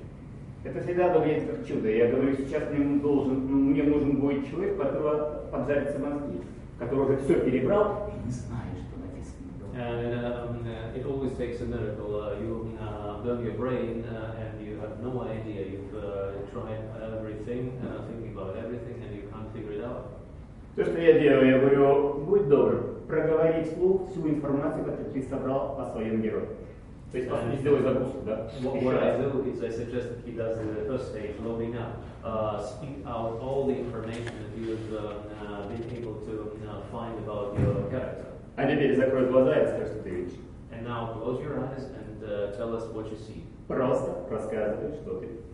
[0.64, 1.90] Это всегда выглядит как чудо.
[1.90, 6.42] Я говорю, сейчас мне, должен, ну, мне нужен будет человек, у которого поджарятся мозги,
[6.80, 8.75] который уже все перебрал и не знает.
[9.75, 12.21] And um, uh, it always takes a miracle.
[12.21, 15.63] Uh, you uh, burn your brain uh, and you have no idea.
[15.67, 20.17] You've uh, tried everything, uh, thinking about everything, and you can't figure it out.
[20.77, 25.77] То, что я делаю, я говорю, будь добр, проговори вслух всю информацию, которую ты собрал
[25.81, 26.49] о своем герое.
[27.13, 28.51] То есть, по сути, сделай загрузку, да?
[28.63, 29.33] What, Еще what I раз.
[29.33, 31.99] do is I suggest that he does the first stage, loading up.
[32.25, 37.19] Uh, speak out all the information that you've uh, uh, been able to uh, find
[37.19, 38.27] about your character.
[38.57, 40.35] А теперь закрой глаза и скажи, что ты видишь.
[40.73, 43.45] And now close your eyes and uh, tell us what you see.
[43.69, 45.45] Просто рассказывай, что ты видишь.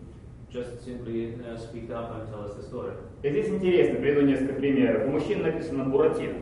[0.49, 2.93] Just simply uh, speak up and tell us the story.
[3.23, 5.05] И здесь интересно, приведу несколько примеров.
[5.07, 6.35] У мужчин написано Буратино.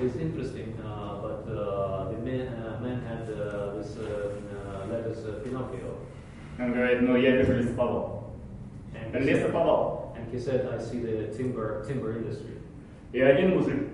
[0.00, 4.86] It is interesting, uh, but uh, the man, uh, man had uh, this uh, uh,
[4.92, 5.96] letters uh, Pinocchio,
[6.58, 8.34] Он говорит, ну я вижу лесоповал.
[9.12, 10.14] and he, said, Лесоповал.
[10.16, 12.56] and he said, "I see the timber timber industry."
[13.12, 13.88] И один мужик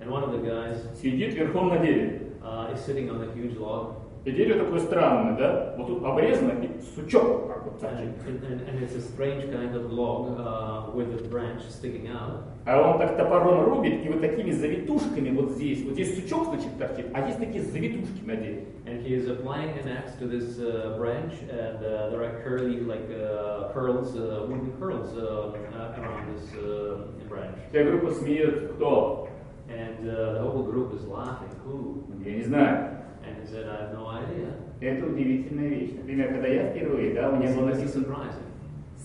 [0.00, 2.22] And one of the guys сидит верхом на дереве.
[2.42, 5.74] uh, is sitting on a huge log, И дерево такое странное, да?
[5.78, 8.26] Вот тут обрезано и сучок вот как вот And, торчит.
[8.26, 12.42] and, and, and it's a strange kind of log uh, with a branch sticking out.
[12.66, 16.76] А он так топором рубит, и вот такими завитушками вот здесь, вот здесь сучок, значит,
[16.76, 18.64] торчит, а здесь такие завитушки на дереве.
[18.86, 22.80] And he is applying an axe to this uh, branch, and uh, there are curly,
[22.80, 27.56] like uh, curls, uh, wooden curls uh, uh, around this uh, branch.
[27.70, 29.28] Вся группа смеет, кто?
[29.70, 31.50] And uh, the whole group is laughing.
[31.64, 32.04] Who?
[32.24, 32.92] Я не знаю.
[33.26, 34.52] And he said, I have no idea.
[34.80, 35.92] Это удивительная вещь.
[35.96, 38.46] Например, когда я впервые, да, у меня This было is написано surprising.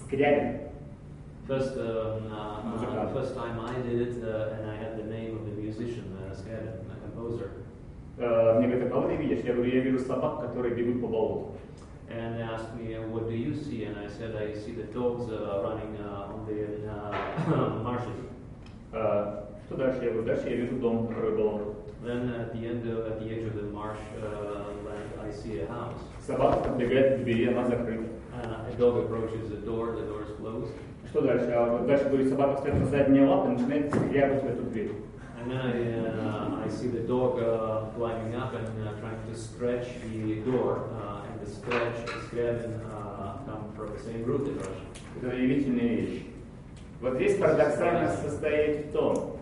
[0.06, 0.58] Скрябин.
[1.48, 3.10] First, um, uh, Muzikant.
[3.10, 6.16] uh, first time I did it, uh, and I had the name of the musician,
[6.22, 7.50] uh, Skadden, the composer.
[8.18, 9.44] Э, Мне говорят, а кого ты видишь?
[9.44, 11.56] Я говорю, я вижу собак, которые бегут по болоту.
[12.10, 13.86] And they asked me, uh, what do you see?
[13.86, 18.20] And I said, I see the dogs uh, running uh, on the uh, marshes.
[18.94, 20.04] Э, Что дальше?
[20.04, 21.76] Я говорю, дальше я вижу дом, который болото.
[22.04, 25.62] Then at the end, of, at the edge of the marsh uh, land, I see
[25.62, 26.02] a house.
[26.26, 28.06] Собака подбегает к двери, она закрыта.
[28.34, 30.72] Uh, a dog approaches the door, the door is closed.
[31.10, 31.52] Что дальше?
[31.52, 34.92] А вот дальше, говорит, собака встает на задние лапы и начинает скрябать в эту дверь.
[35.42, 39.36] And then I, uh, I see the dog uh, climbing up and uh, trying to
[39.36, 44.48] stretch the door, uh, and the stretch is grabbing uh, come from the same root
[44.48, 44.88] in Russian.
[45.18, 46.26] Это удивительная вещь.
[47.02, 49.35] Вот здесь парадоксальность состоит в том,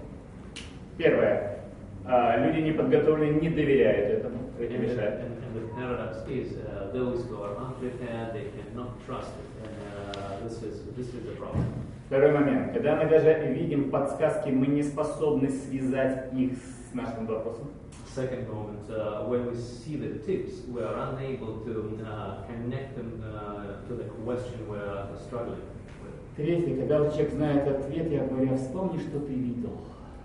[0.96, 1.58] первое,
[2.04, 5.20] а, люди неподготовленные не доверяют этому, это мешает.
[6.54, 6.90] uh,
[10.12, 11.64] uh.
[12.06, 12.72] Второй момент.
[12.72, 16.52] Когда мы даже видим подсказки, мы не способны связать их
[16.90, 17.70] с нашим вопросом.
[18.14, 23.20] Second moment, uh, when we see the tips, we are unable to uh, connect them
[23.24, 26.14] uh, to the question we are struggling with.
[26.36, 29.72] Третье, когда человек знает ответ, я говорю, «А вспомни, что ты видел.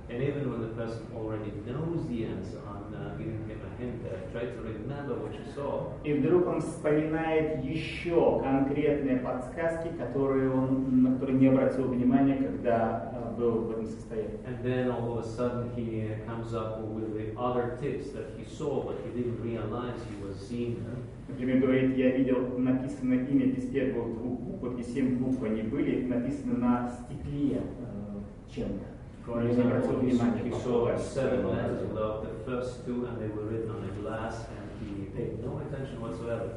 [0.09, 4.01] And even when the person already knows the answer, I'm uh, giving him a hint.
[4.01, 5.93] Uh, try to remember what you saw.
[6.03, 13.11] И вдруг он вспоминает еще конкретные подсказки, которые он, на которые не обратил внимания, когда
[13.13, 14.39] а, был в этом состоянии.
[14.47, 18.33] And then all of a sudden he uh, comes up with the other tips that
[18.35, 21.05] he saw, but he didn't realize he was seeing them.
[21.27, 26.03] Например, говорит, я видел написано имя без первых двух букв, и семь букв они были,
[26.07, 28.98] написано на стекле э, чем-то.
[29.29, 33.69] Внимания, he по saw словам, seven letters without the first two, and they were written
[33.69, 36.49] on a glass, and he paid no attention whatsoever.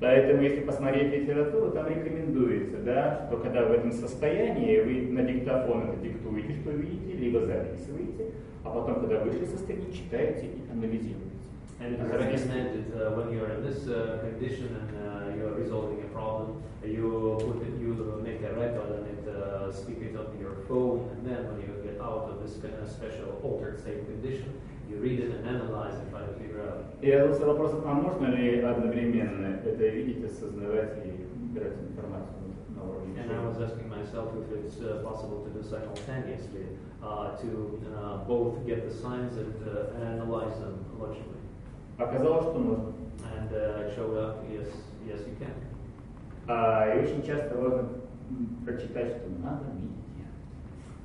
[0.00, 5.90] Поэтому, если посмотреть литературу, там рекомендуется, да, что когда в этом состоянии вы на диктофон
[5.90, 8.32] это диктуете, что видите, либо записываете,
[8.64, 11.29] а потом, когда вышли со состояния, читаете и анализируете.
[11.81, 12.55] And it is Разъясните.
[12.55, 16.09] recommended uh, when you are in this uh, condition and uh, you are resolving a
[16.19, 16.47] problem,
[16.95, 17.07] you
[17.45, 17.91] put it, you
[18.29, 21.57] make a record and it uh, speak it up in your phone, and then when
[21.65, 24.49] you get out of this kind of special altered state condition,
[24.89, 26.79] you read it and analyze and try to figure out.
[27.01, 31.11] Я задался вопросом, а можно ли одновременно это видеть, осознавать и
[31.53, 32.39] брать информацию
[32.75, 33.65] на уровне And I was души?
[33.67, 36.65] asking myself if it's uh, possible to do simultaneously,
[37.03, 37.49] uh, to
[37.97, 41.38] uh, both get the signs and uh, analyze them logically.
[42.00, 42.92] Оказалось, что можно.
[43.36, 44.68] And uh, showed up, yes,
[45.06, 45.52] yes, you can.
[46.48, 47.88] А, и очень часто важно
[48.30, 49.90] м, прочитать, что надо медитировать.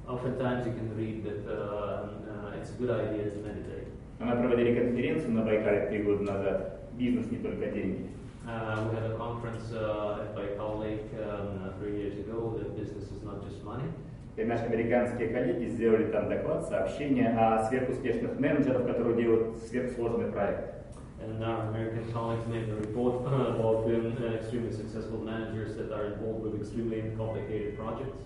[0.07, 3.87] Oftentimes you can read that uh, uh, it's a good idea to meditate.
[4.19, 6.79] Мы проводили конференцию на Байкале три года назад.
[6.97, 8.09] Бизнес не только деньги.
[8.47, 12.77] Uh, we had a conference uh, at Baikal Lake um, uh, three years ago that
[12.77, 13.89] business is not just money.
[14.37, 20.73] И наши американские коллеги сделали там доклад, сообщение о сверхуспешных менеджерах, которые делают сверхсложный проект.
[21.22, 26.06] And our American colleagues made a report about um, uh, extremely successful managers that are
[26.14, 28.16] involved with extremely complicated projects.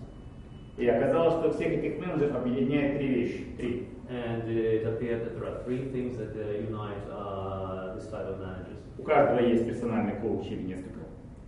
[0.77, 3.45] И оказалось, что всех этих менеджеров объединяет три вещи.
[3.57, 3.87] Три.
[4.09, 8.39] And it appeared that there are three things that uh, unite uh, this type of
[8.39, 8.77] managers.
[8.97, 10.99] У каждого есть персональный коуч или несколько.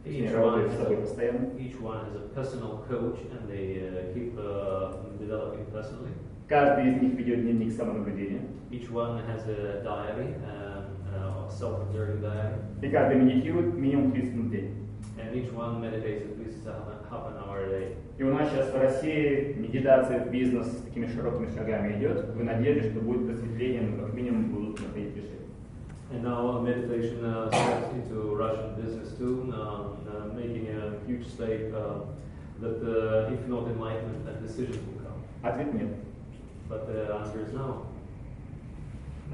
[0.06, 1.50] Они Each one, работают с has собой a, постоянно.
[1.60, 6.12] each one has a personal coach and they uh, keep uh, developing personally.
[6.47, 8.41] Каждый из них ведет дневник самонаблюдения.
[8.71, 10.61] Each one has a diary, um, uh,
[11.52, 14.73] self-observing diary, И каждый медитирует минимум 30 минут в день.
[15.19, 17.95] and each one meditates at least half an, half an hour a day.
[18.17, 22.43] И у нас сейчас в России медитация в бизнес с такими широкими шагами идет, в
[22.43, 25.34] надежде, что будет просветление, но как минимум будут находить решения.
[26.12, 31.73] And now meditation uh, steps into Russian business too, um, uh, making a huge step
[31.73, 32.06] uh,
[32.62, 35.17] that uh, if not enlightenment, then decisions will come.
[35.43, 35.89] Ответ нет.
[36.69, 37.86] But the answer is no.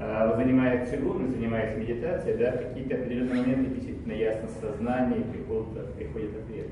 [0.01, 5.93] А, Вы занимаетесь цигун, занимаетесь медитацией, да, какие-то определенные моменты действительно ясно сознание, и приходит,
[5.95, 6.67] приходит ответ.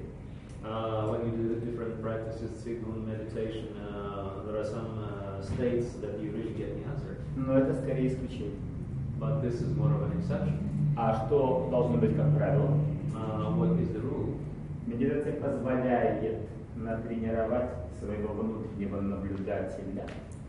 [0.63, 5.94] Uh, when you do the different practices, Qigong meditation, uh, there are some uh, states
[6.02, 7.18] that you really get the answer.
[7.36, 8.56] Но это скорее исключение.
[9.20, 10.58] But this is more of an exception.
[10.98, 12.70] А что должно быть как правило?
[13.16, 14.36] Uh, what is the rule?
[14.88, 16.38] Медитация позволяет
[16.76, 20.06] натренировать своего внутреннего наблюдателя.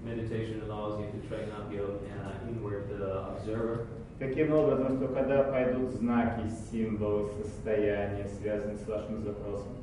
[0.07, 3.87] Meditation allows you to train up your uh, inward uh, observer.
[4.19, 9.73] Таким образом, что когда пойдут знаки, символы, состояния, связанные с вашим запросом,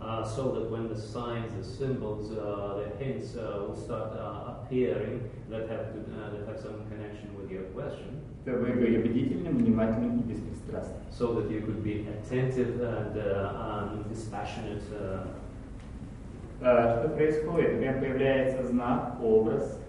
[0.00, 4.54] Uh, so that when the signs, the symbols, uh, the hints uh, will start uh,
[4.54, 9.02] appearing that have to, uh, that have some connection with your question, то вы были
[9.02, 11.02] бдительным, внимательным и беспристрастным.
[11.10, 14.82] so that you could be attentive and, uh, and dispassionate.
[16.63, 17.73] Uh, А, Что происходит?
[17.79, 19.79] Меня появляется знак, образ,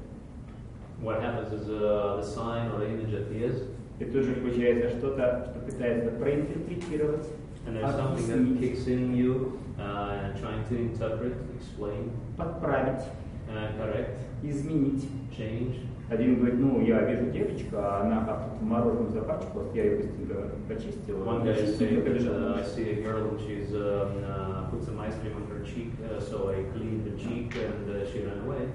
[1.00, 3.62] what happens is uh, the sign or image appears,
[4.00, 7.26] и тут же получается что-то, что пытается проинтерпретировать,
[7.66, 13.02] and there's something that kicks in you, uh, trying to interpret, explain, подправить,
[13.48, 15.04] uh, correct, изменить.
[15.36, 15.76] change.
[16.10, 20.50] Один говорит, ну, я вижу девочку, а она как в мороженом запачкалась, я ее быстренько
[20.68, 21.24] почистила.
[21.24, 22.56] One guy is saying that побежала.
[22.56, 25.53] uh, I see a girl and she's um, uh, put some ice cream on her
[25.64, 28.68] cheek, uh, so I cleaned the cheek and uh, she ran away.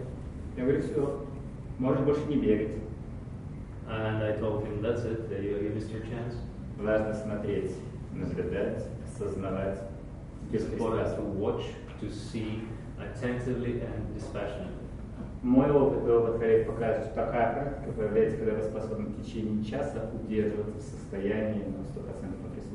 [0.58, 1.26] Я говорю, все,
[1.78, 2.76] можешь больше не бегать.
[3.88, 6.36] And I told him, that's it, you, you missed your chance.
[6.78, 7.72] Важно смотреть,
[8.14, 9.80] наблюдать, осознавать,
[10.52, 11.62] It's important to watch,
[12.02, 12.64] to see
[12.98, 14.80] attentively and dispassionately.
[15.44, 19.64] Мой опыт и опыт коллег показывает, что такая практика появляется, когда вы способны в течение
[19.64, 22.69] часа удерживаться в состоянии на 100% присутствия.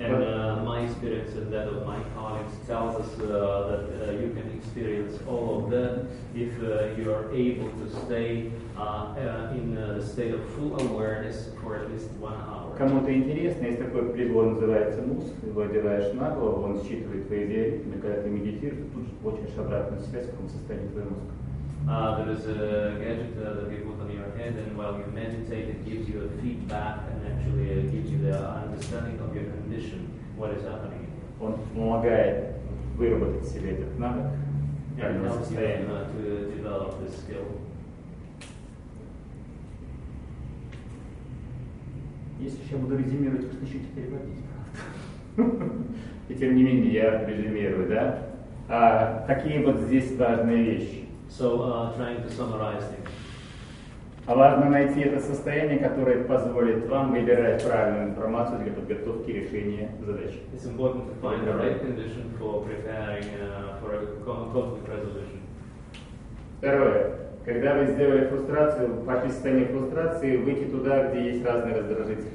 [0.00, 3.26] And uh, my experience and that of my colleagues tells us uh,
[3.68, 8.50] that uh, you can experience all of that if uh, you are able to stay
[8.78, 12.74] uh, uh, in uh, the state of full awareness for at least one hour.
[12.78, 18.00] Кому-то интересно, есть такой прибор, называется МУС, его одеваешь на голову, он считывает твои биоритмы,
[18.00, 21.28] когда ты медитируешь, ты тут же получаешь обратную связь, в каком состоянии твой мозг.
[21.87, 25.05] Uh, there is a gadget uh, that you put on your head, and while you
[25.13, 29.43] meditate, it gives you a feedback and actually uh, gives you the understanding of your
[29.43, 31.05] condition, what is happening.
[31.39, 32.55] Он помогает
[32.97, 34.31] выработать себе этот навык,
[34.97, 37.45] And it helps you uh, to develop this skill.
[42.39, 44.43] Если я буду резюмировать, то начнете переводить,
[45.35, 45.73] правда.
[46.29, 48.29] И тем не менее я резюмирую, да?
[48.67, 51.04] А, какие вот здесь важные вещи?
[51.37, 53.09] So, uh, trying to summarize things.
[54.25, 60.39] А важно найти это состояние, которое позволит вам выбирать правильную информацию для подготовки решения задачи.
[60.53, 65.41] It's important to find the right condition for preparing uh, for a con- conflict resolution.
[66.59, 67.19] Второе.
[67.43, 72.31] Когда вы сделали фрустрацию, в состояние фрустрации, выйти туда, где есть разные раздражители.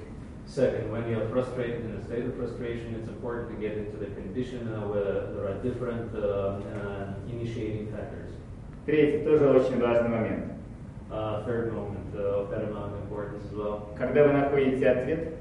[0.46, 4.10] Second, when you're frustrated in a state of frustration, it's important to get into the
[4.14, 8.29] condition uh, where there are different uh, uh, initiating factors.
[8.90, 10.44] Третий, тоже очень важный момент.
[11.12, 13.88] Uh, third moment uh, of importance as well.
[13.96, 15.34] Когда вы находите ответ,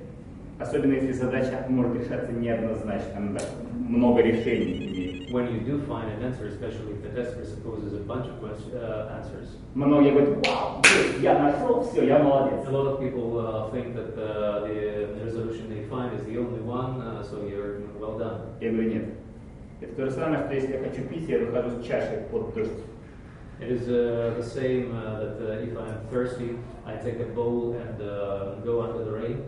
[0.59, 3.39] особенно если задача может решаться неоднозначно, она
[3.73, 5.31] много решений имеет.
[5.31, 8.71] When you do find an answer, especially if the test presupposes a bunch of quest-
[8.71, 10.81] uh, answers, Многие говорят, вау,
[11.19, 12.67] я нашел, все, я молодец.
[12.67, 16.62] a lot of people uh, think that uh, the resolution they find is the only
[16.62, 18.41] one, uh, so you're well done.
[18.62, 19.05] Я говорю, нет.
[19.81, 22.69] Это то же самое, что если я хочу пить, я выхожу с чашей под дождь.
[23.61, 27.72] It is uh, the same uh, that uh, if I'm thirsty, I take a bowl
[27.74, 29.44] and uh, go under the rain.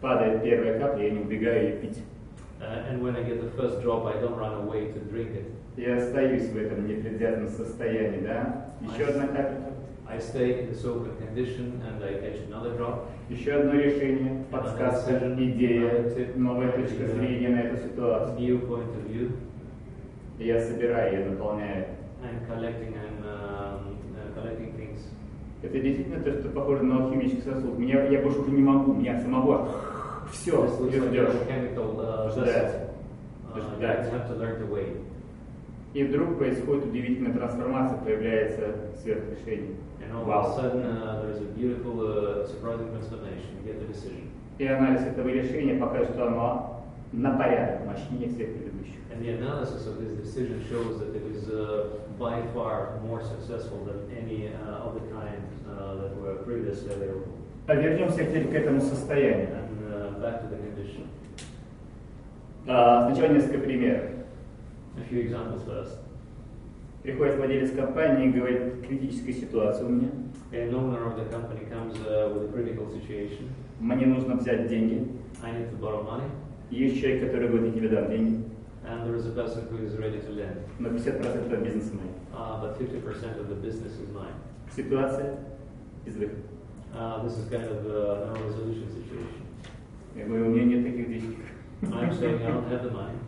[0.00, 1.98] Падает первая капля, я не убегаю ее пить.
[2.60, 5.46] Uh, and when I get the first drop, I don't run away to drink it.
[5.76, 8.72] Я остаюсь в этом непредвзятом состоянии, да?
[8.80, 9.72] Еще одна капелька,
[10.08, 13.06] I stay in this open condition and I catch another drop.
[13.28, 16.04] еще одно решение, подсказка, идея,
[16.36, 18.38] новая точка зрения на эту ситуацию.
[18.38, 19.30] New point of view
[20.38, 21.86] И я собираю ее, наполняю.
[22.22, 22.94] and collecting
[25.61, 27.77] Это действительно то, что похоже на алхимический сосуд.
[27.77, 29.69] Меня, я больше уже не могу, меня самого
[30.31, 31.31] все, ждешь.
[32.31, 32.83] Ждать.
[33.77, 34.11] Ждать.
[34.59, 34.97] to wait.
[35.93, 39.75] И вдруг происходит удивительная трансформация, появляется сверхрешение.
[40.13, 40.43] Вау.
[40.59, 40.71] uh,
[41.07, 41.37] uh.
[44.59, 48.97] И анализ этого решения покажет, что оно на порядок мощнее всех предыдущих.
[49.11, 53.85] And the analysis of this decision shows that it is uh, by far more successful
[53.85, 57.33] than any uh, of the kinds uh, that were previously available.
[57.67, 59.49] А вернемся теперь к этому состоянию.
[59.51, 61.07] And uh, back to the condition.
[62.65, 64.03] А, Сначала несколько примеров.
[64.97, 65.99] A few examples first.
[67.03, 70.09] Приходит владелец компании и говорит, критическая ситуация у меня.
[70.51, 73.49] An owner of the company comes uh, with a critical situation.
[73.79, 75.07] Мне нужно взять деньги.
[75.43, 76.23] I need to borrow money.
[76.71, 78.43] Есть человек, который говорит, я тебе дам деньги.
[78.86, 80.58] And there is a person who is ready to lend.
[80.78, 82.10] Но 50% бизнеса мой.
[82.34, 84.34] Uh, but 50% of the business is mine.
[84.74, 85.38] Ситуация
[86.04, 86.42] из выхода.
[86.94, 89.42] Uh, this is kind of uh, no resolution situation.
[90.14, 91.38] Я говорю, у меня нет таких денег.
[91.82, 93.18] I'm saying I don't have the money.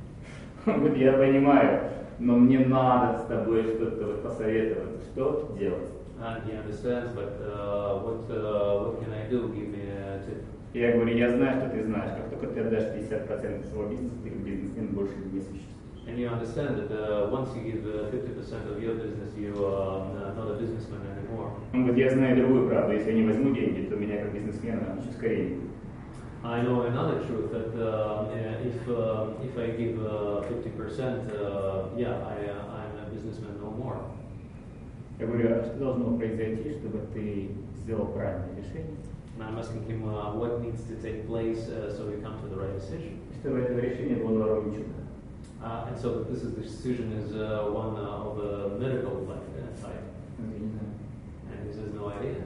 [0.67, 5.03] Он говорит, я понимаю, но мне надо с тобой что-то вот посоветовать.
[5.12, 5.89] Что делать?
[6.21, 9.49] And he understands, but uh, what, uh, what can I do?
[9.49, 10.45] Give me a tip.
[10.74, 12.12] Я говорю, я знаю, что ты знаешь.
[12.16, 15.66] Как только ты отдашь 50% своего бизнеса, ты бизнесмен больше не существуешь.
[16.08, 20.02] And you understand that uh, once you give uh, 50% of your business, you are
[20.02, 21.52] uh, not a businessman anymore.
[21.74, 22.94] Он говорит, я знаю другую правду.
[22.94, 25.70] Если я не возьму деньги, то меня как бизнесмена еще скорее будет.
[26.44, 28.26] I know another truth that uh,
[28.64, 33.72] if, uh, if I give uh, 50%, uh, yeah, I, uh, I'm a businessman no
[33.72, 33.98] more.
[35.20, 38.96] Я говорю, а что должно произойти, чтобы ты сделал правильное решение?
[39.39, 42.49] And I'm asking him uh, what needs to take place uh, so we come to
[42.49, 43.21] the right decision.
[43.33, 45.05] И чтобы это решение было на уровне чуда.
[45.62, 49.41] Uh, and so this is the decision is uh, one uh, of the medical like,
[49.57, 50.05] uh, type.
[50.39, 50.93] Он говорит, не знаю.
[51.51, 52.45] And he says, no idea.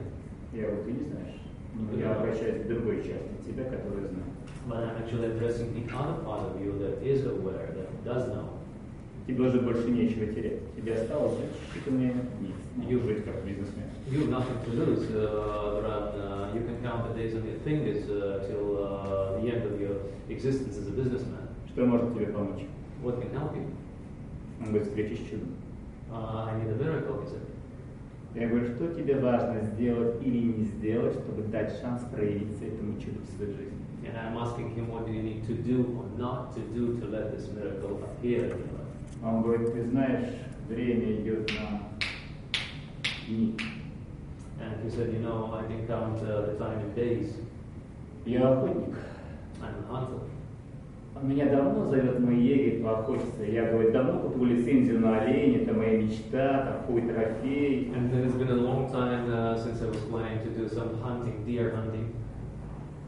[0.53, 1.39] Я говорю, ты не знаешь.
[1.75, 4.29] Но я обращаюсь к другой части тебя, которая знает.
[4.67, 8.49] But I'm actually addressing the other part of you that is aware, that does know.
[9.27, 10.61] Тебе уже больше нечего терять.
[10.75, 11.37] Тебе осталось
[11.73, 12.53] считанные дни.
[12.77, 13.82] Не жить как бизнесмен.
[14.14, 15.80] You have nothing to lose, uh.
[15.84, 19.80] Uh, you can count the days on your fingers uh, till uh, the end of
[19.80, 19.96] your
[20.28, 21.48] existence as a businessman.
[21.72, 22.62] Что может тебе помочь?
[23.02, 23.66] What can help you?
[24.60, 25.46] Он говорит, встретишь чудо.
[26.12, 27.42] Uh, I need a miracle, he said.
[28.36, 33.18] Я говорю, что тебе важно сделать или не сделать, чтобы дать шанс проявиться этому чуду
[33.20, 33.78] в своей жизни?
[34.04, 37.06] And I'm asking him, what do you need to do or not to do to
[37.08, 39.24] let this miracle appear in your life?
[39.24, 40.28] А Он говорит, ты знаешь,
[40.68, 41.80] время идет на
[43.26, 43.56] дни.
[44.61, 47.35] And he said, you know, I can count uh, the time in days.
[48.25, 48.95] Я охотник.
[49.61, 50.19] I'm a hunter.
[51.15, 53.43] Он меня давно зовет мой егерь поохотиться.
[53.43, 57.91] Я говорю, давно купил лицензию на оленя, это моя мечта, такой трофей.
[57.93, 61.43] And it's been a long time uh, since I was planning to do some hunting,
[61.45, 62.13] deer hunting.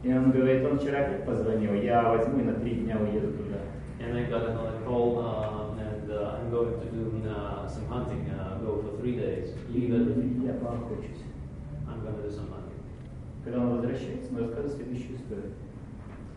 [0.02, 3.60] И он говорит, он вчера опять позвонил, я возьму и на три дня уеду туда.
[4.00, 8.28] And I got another call, um, and uh, I'm going to do uh, some hunting,
[8.30, 9.54] uh, go for three days.
[9.70, 10.42] Leave everything.
[10.44, 11.25] Я поохочусь.
[11.96, 12.78] I'm going to do some hunting.
[13.44, 15.52] Когда он возвращается, он рассказывает следующую историю.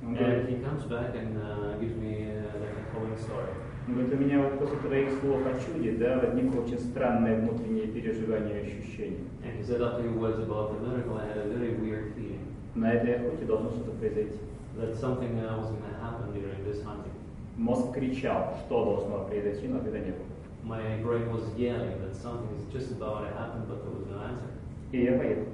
[0.03, 3.49] Он And говорит, he comes back and uh, gives me uh, like a following story.
[3.87, 7.87] он говорит, у меня вот после твоих слов о чуде, да, возникло очень странное внутреннее
[7.87, 9.19] переживание и ощущение.
[9.43, 12.41] And he said after your words about the miracle, I had a very weird feeling
[12.75, 14.39] На этой охоте должно что-то произойти.
[14.77, 17.13] that something uh, was going to happen during this hunting.
[17.57, 20.25] Мозг кричал, что должно произойти, но ответа не было.
[20.63, 24.19] My brain was yelling that something is just about to happen, but there was no
[24.19, 24.49] answer.
[24.92, 25.44] И я поехал.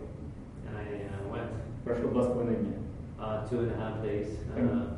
[0.67, 1.51] And I uh, went
[1.85, 2.73] Прошло два с половиной дня.
[3.21, 4.29] uh, two and a half days.
[4.57, 4.97] Uh,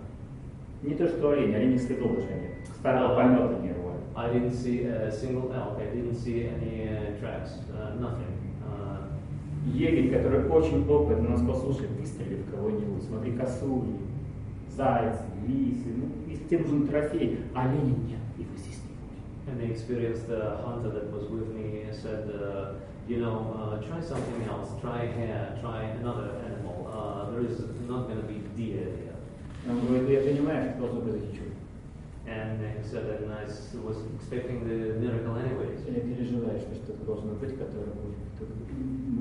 [0.83, 2.53] Не то, что олень, оленей следов даже нет.
[2.79, 3.99] Старого помета не рвали.
[4.15, 5.79] I didn't see a single elk.
[5.81, 7.59] I didn't see any uh, tracks.
[7.73, 8.35] Uh, nothing.
[8.65, 9.09] Uh,
[9.67, 13.97] Егерь, который очень опытный, он сказал, слушай, выстрели в кого-нибудь, смотри, косули,
[14.71, 19.51] зайцы, лисы, ну, если тебе нужен трофей, оленей нет, их здесь не будет.
[19.51, 22.75] and the experienced uh, hunter that was with me said, uh,
[23.08, 24.70] you know, uh, try something else.
[24.82, 25.58] Try hare.
[25.62, 26.88] Try another animal.
[26.92, 29.16] Uh, there is not going to be deer here.
[29.70, 31.50] Он говорит, я понимаю, что должно произойти чудо.
[32.26, 35.84] And he said that and I s- was expecting the miracle anyways.
[35.88, 38.50] Я переживаю, что что-то должно быть, которое будет тут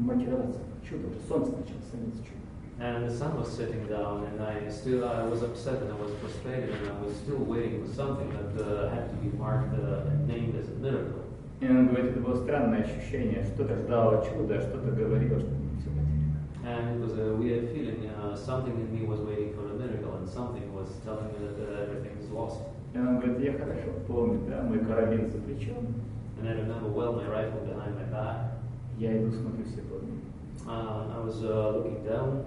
[0.05, 0.61] маркироваться.
[0.89, 2.39] Чудо, уже солнце начало становиться чудо.
[2.81, 6.11] And the sun was setting down, and I still I was upset and I was
[6.21, 10.09] frustrated, and I was still waiting for something that uh, had to be marked uh,
[10.11, 11.23] and named as a miracle.
[11.60, 15.50] И он говорит, это было странное ощущение, что-то ждало чуда, что-то говорило, что
[15.80, 16.38] все потеряно.
[16.64, 18.10] And it was a weird feeling.
[18.10, 21.58] Uh, something in me was waiting for a miracle, and something was telling me that
[21.58, 22.62] uh, everything is lost.
[22.94, 25.96] И он говорит, я хорошо помню, да, мой карабин за плечом,
[26.40, 28.52] And I remember well my rifle behind my back.
[29.00, 30.22] я иду, смотрю все под ноги.
[30.68, 32.46] Uh, I was uh, looking down.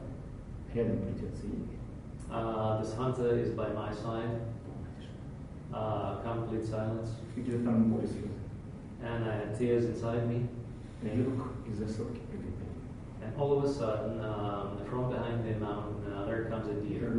[0.75, 1.79] Рядом придется егерь.
[2.31, 4.41] Uh, this hunter is by my side.
[5.73, 8.11] Uh, complete silence, Где-то там слез.
[9.03, 10.47] And I had tears inside me.
[11.03, 11.43] And
[13.39, 17.11] all of a sudden, um, from behind the mountain, uh, there comes a deer.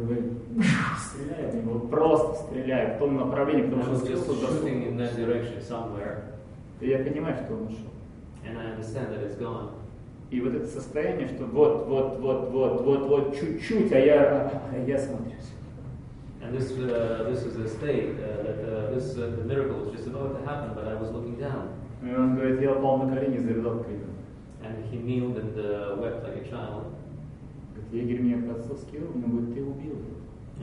[1.00, 5.16] стреляю в него, просто стреляю в том направлении, I потому что за shooting in that
[5.16, 6.22] direction somewhere,
[6.80, 7.88] И я понимаю, что он ушел.
[8.46, 9.72] and I understand that it's gone.
[10.32, 14.78] И вот это состояние, что вот, вот, вот, вот, вот, вот, чуть-чуть, а я, а
[14.88, 15.52] я смотрюсь.
[16.51, 19.91] And this, uh, this is a state uh, that uh, this uh, the miracle was
[19.97, 21.73] just about to happen, but I was looking down.
[22.05, 24.11] И он говорит, я упал на колени и зарыдал криком.
[24.63, 26.85] And he kneeled and uh, wept like a child.
[27.75, 30.17] Говорит, егерь меня по-отцовски обнял, он говорит, ты убил его.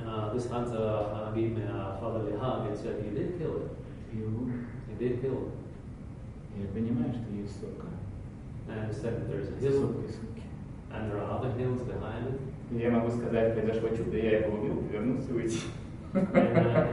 [0.06, 3.70] Uh, this hunter uh, gave me a fatherly hug and said, "You did kill it.
[4.12, 4.56] Ты его убил.
[4.90, 5.52] You did kill it."
[6.60, 7.88] Я понимаю, что есть сопка.
[8.70, 10.44] I understand that there's a За hill, сопкой сопки.
[10.92, 12.40] and there are other hills behind it.
[12.72, 15.60] И я могу сказать, произошло чудо, я его убил, вернулся и уйти.
[16.14, 16.40] And, uh,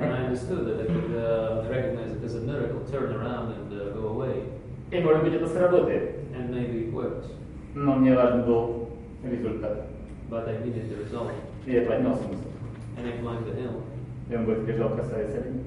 [0.00, 3.80] and I understood that I could uh, recognize it as a miracle, turn around and
[3.80, 4.44] uh, go away.
[4.90, 7.26] И может быть это сработает, And maybe it works.
[7.74, 8.88] но мне важен был
[9.22, 9.86] результат.
[10.30, 11.32] But I needed the result.
[11.66, 12.48] И я поднялся на высоту.
[12.96, 13.82] And I climbed the hill.
[14.30, 15.64] И он говорит, бежал красавец олень.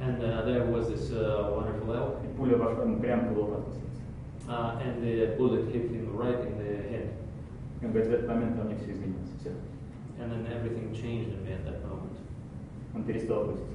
[0.00, 2.16] And uh, there was this uh, wonderful elk.
[2.24, 3.86] И пуля вошла ему прямо в лоб откусился.
[4.48, 7.08] Uh, and the bullet hit him right in the head.
[7.80, 9.30] И он говорит, в этот момент у меня все изменилось.
[9.38, 9.50] Все.
[10.20, 12.03] And then everything changed in me at that moment.
[12.94, 13.66] Он перестал охотиться.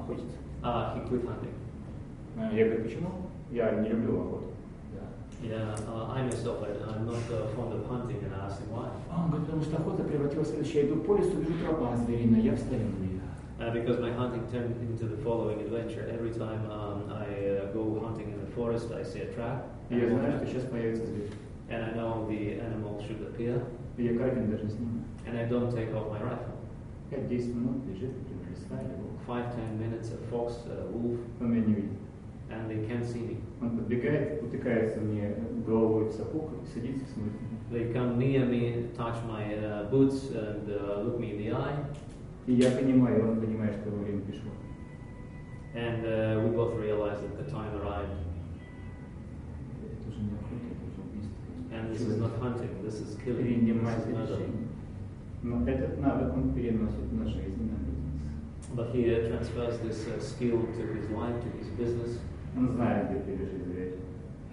[0.00, 0.36] Охотиться.
[0.62, 1.52] Uh, he quit hunting.
[2.38, 3.10] А Я говорю, почему?
[3.50, 4.44] Я не люблю охоту.
[5.42, 8.70] Yeah, uh, I myself, I, I'm not uh, fond of hunting, and I asked him
[8.72, 8.88] why.
[9.10, 10.82] А он говорит, потому что охота превратилась в следующее.
[10.84, 13.20] Я иду по лесу, вижу тропа звериная, я встаю на нее.
[13.60, 16.08] Uh, because my hunting turned into the following adventure.
[16.10, 19.96] Every time um, I uh, go hunting in the forest, I see a trap, И
[19.98, 21.30] я знаю, что сейчас появится зверь.
[21.68, 23.62] and I know the animal should appear,
[23.98, 25.04] И я карабин даже не снимаю.
[25.26, 26.54] and I don't take off my rifle.
[27.10, 29.20] 5-10 минут лежит, например, лиса или волк.
[29.26, 31.90] Five, ten minutes, a fox, a wolf, Он меня не видит.
[32.50, 33.36] and they can't see me.
[33.62, 35.34] Он подбегает, утыкается мне
[35.66, 37.40] головой в сапог и садится и смотрит.
[37.72, 41.84] They come near me, touch my uh, boots, and uh, look me in the eye,
[42.46, 44.50] И я понимаю, и он понимает, что его время пришло.
[45.74, 48.14] and uh, we both realize that the time arrived.
[49.82, 51.42] Это уже не охота, это уже убийство.
[51.72, 54.38] And this is not hunting, this is killing, Принимать this is murder.
[55.42, 55.42] решение.
[55.42, 58.04] Но этот навык он переносит на жизнь, на бизнес.
[58.74, 62.18] But he uh, transfers this uh, skill to his life, to his business.
[62.56, 63.94] Он знает, где пережить зверь.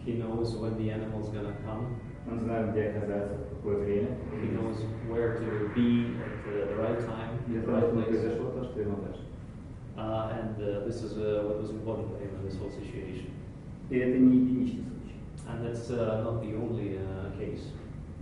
[0.05, 1.95] He knows when the animal's gonna come.
[2.29, 4.17] Он знает, где оказаться, в какое время.
[4.41, 4.77] He knows
[5.09, 8.09] where to be at uh, the right time, Для the того, right чтобы place.
[8.09, 9.21] произошло то, что ему даже.
[9.97, 13.29] Uh, and uh, this is uh, what was important for him in this whole situation.
[13.89, 15.17] И это не единичный случай.
[15.47, 17.63] And that's uh, not the only uh, case.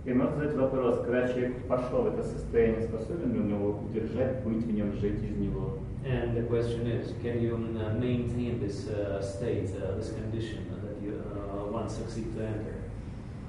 [0.04, 4.42] И можно задать вопрос, когда человек пошел в это состояние, способен ли он его удержать,
[4.42, 5.78] быть в нем, жить из него?
[6.06, 11.02] And the question is, can you uh, maintain this uh, state, uh, this condition that
[11.02, 12.74] you uh, once succeed to enter?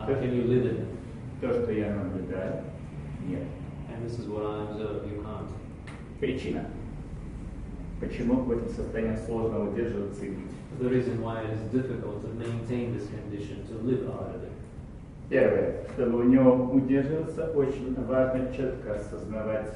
[0.01, 0.87] Uh, can you live in it?
[1.39, 2.63] То, что я наблюдаю,
[3.25, 3.47] нет.
[3.89, 5.49] And this is what I observe, you can't.
[6.19, 6.65] Причина.
[8.01, 10.51] Почему в этом состоянии сложно удерживаться и быть?
[10.79, 14.51] The reason why it is difficult to maintain this condition, to live out of it.
[15.28, 19.72] Первое, чтобы в нем удерживаться, очень важно четко осознавать,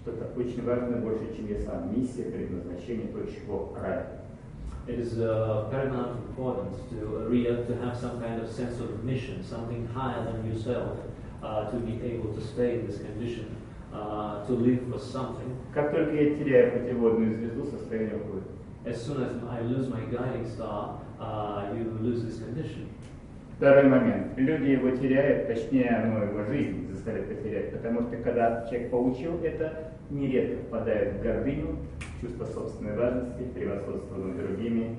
[0.00, 1.90] что это очень важно больше, чем я сам.
[1.92, 4.06] Миссия, предназначение, то, чего ради.
[4.86, 9.02] It is uh, paramount importance to uh, real, to have some kind of sense of
[9.02, 10.98] mission, something higher than yourself,
[11.42, 13.56] uh, to be able to stay in this condition,
[13.94, 15.56] uh, to live for something.
[15.72, 18.44] Как только я теряю путеводную звезду, состояние уходит.
[18.84, 22.90] As soon as I lose my guiding star, uh, you lose this condition.
[23.56, 24.36] Второй момент.
[24.36, 29.92] Люди его теряют, точнее, оно его жизнь заставляет потерять, потому что когда человек получил это,
[30.10, 31.78] нередко впадает в гордыню,
[32.20, 34.96] чувство собственной важности, превосходство над другими.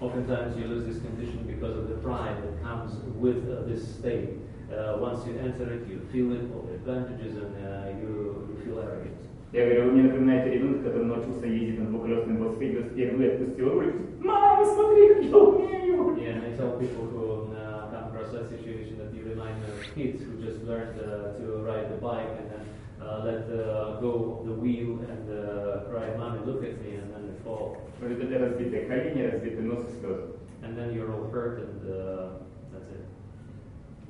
[0.00, 4.30] Oftentimes you lose this condition because of the pride that comes with uh, this state.
[4.68, 8.62] Uh, once you enter it, you feel it, all the advantages, and uh, you, you
[8.64, 9.16] feel arrogant.
[9.53, 13.93] Я говорю, вы мне напоминаете ребенка, который научился ездить на двухколесном велосипеде, впервые отпустил руль.
[14.19, 16.17] Мама, смотри, как я умею!
[16.17, 19.67] Yeah, and I tell people who uh, come across that situation that you remind me
[19.71, 22.63] of kids who just learned uh, to ride the bike and then
[23.01, 27.13] uh, let uh, go of the wheel and uh, cry, "Mommy, look at me," and
[27.13, 30.23] then they fall, В результате разбитые колени, разбитый нос и слезы.
[30.63, 32.40] and then you're all hurt, and uh, that's it.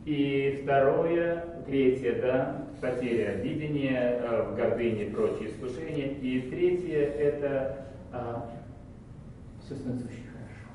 [0.05, 6.09] И второе, третье, да, потеря видения, э, в гордыне прочие искушения.
[6.20, 7.86] И третье, это
[9.64, 10.68] все становится очень хорошо.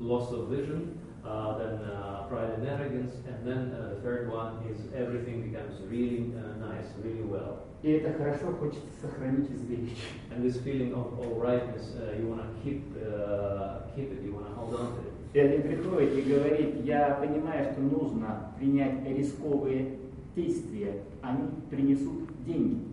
[0.00, 4.62] Loss of vision, uh, then uh, pride and arrogance, and then uh, the third one
[4.68, 7.60] is everything becomes really uh, nice, really well.
[7.82, 9.98] И это хорошо хочется сохранить и сберечь.
[10.30, 14.34] And this feeling of all rightness, uh, you want to keep uh, keep it, you
[14.34, 15.13] want to hold on to it.
[15.34, 19.98] И один приходит и говорит, я понимаю, что нужно принять рисковые
[20.36, 22.84] действия, они принесут деньги.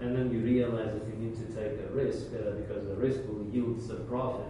[0.00, 3.20] And then you realize that you need to take a risk uh, because the risk
[3.26, 4.44] will yield some profit.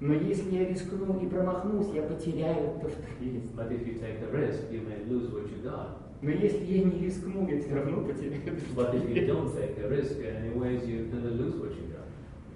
[0.00, 3.54] Но если я рискну и промахнусь, я потеряю то, что есть.
[3.54, 5.96] But if you take the risk, you may lose what you got.
[6.22, 9.28] Но если я не рискну, я все равно потеряю то, But что if you есть.
[9.28, 12.08] don't take a risk, anyways, you're gonna lose what you got.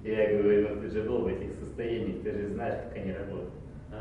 [0.02, 3.52] Я говорю, ну ты же был в этих состояниях, ты же знаешь, как они работают.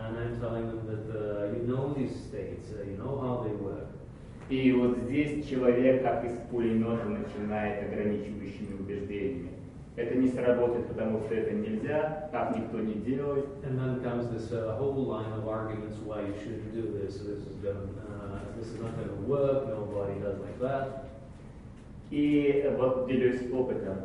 [0.01, 3.55] And I'm telling them that uh, you know these states, uh, you know how they
[3.55, 3.87] work.
[4.49, 9.49] И вот здесь человек, как из пулемета, начинает ограничивающими убеждениями.
[9.95, 13.45] Это не сработает, потому что это нельзя, так никто не делает.
[13.63, 17.19] And then comes this uh, whole line of arguments why you shouldn't do this.
[17.19, 19.67] This is gonna, uh, this is not going to work.
[19.69, 21.05] Nobody does like that.
[22.09, 23.97] И вот делюсь опытом.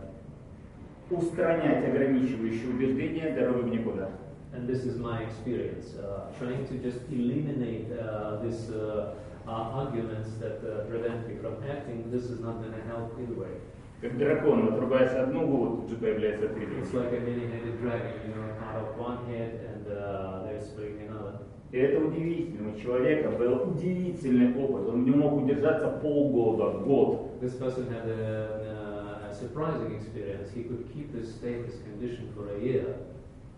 [1.10, 4.10] Устранять ограничивающие убеждения дорогой в никуда.
[4.57, 9.15] And this is my experience, uh, trying to just eliminate uh, these uh,
[9.47, 12.11] uh, arguments that uh, prevent me from acting.
[12.11, 13.55] This is not going to help either way.
[14.01, 16.93] Как дракон, отрубаешь одну голову, тут же появляется три It's других.
[16.93, 21.39] like a many-headed dragon, you know, cut off one head and uh, there's spring another.
[21.71, 22.73] И это удивительно.
[22.75, 24.89] У человека был удивительный опыт.
[24.89, 27.39] Он не мог удержаться полгода, год.
[27.41, 30.51] This person had a, uh, a surprising experience.
[30.53, 32.95] He could keep this state, this condition for a year.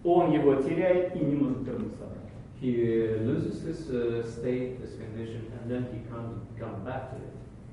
[0.05, 2.21] Он его теряет и не может вернуться обратно.
[2.61, 7.17] He uh, loses this uh, state, this condition, and then he can't come back to
[7.17, 7.31] it.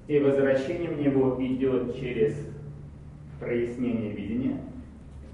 [0.08, 2.36] И возвращение в него идет через
[3.40, 4.60] прояснение видения,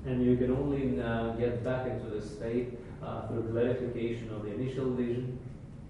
[0.06, 4.54] And you can only uh, get back into the state uh, through clarification of the
[4.54, 5.38] initial vision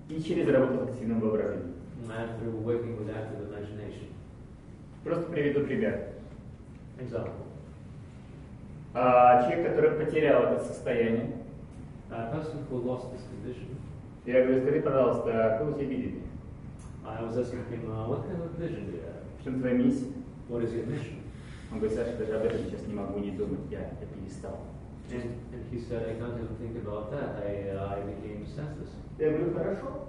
[0.09, 1.73] и через работу с активным воображением.
[2.09, 4.07] and through working with active imagination.
[5.03, 6.09] Просто приведу пример.
[6.99, 7.33] Example.
[8.93, 11.31] А, человек, который потерял это состояние,
[12.11, 13.75] A person who lost this condition,
[14.25, 16.21] я говорю, скажи, пожалуйста, а какое у тебя видение?
[17.03, 19.23] I was asking him, uh, what kind of vision do you have?
[19.39, 20.11] В чем твоя миссия?
[20.47, 21.23] What is your mission?
[21.71, 24.59] Он говорит, Саша, даже об этом сейчас не могу не думать, я, я перестал.
[25.09, 27.41] And, and he said, I can't even think about that.
[27.43, 28.91] I, uh, I became senseless.
[29.17, 30.07] Я говорю, хорошо.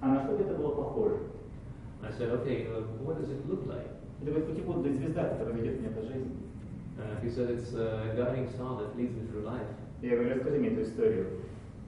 [0.00, 1.18] А на что это было похоже?
[2.02, 3.86] I said, okay, uh, what does it look like?
[4.20, 6.45] Это говорит, путеводная звезда, которая ведет меня по жизни.
[6.97, 9.67] Uh, he said, it's a guiding star that leads me through life.
[10.01, 11.27] Я говорю, расскажи мне эту историю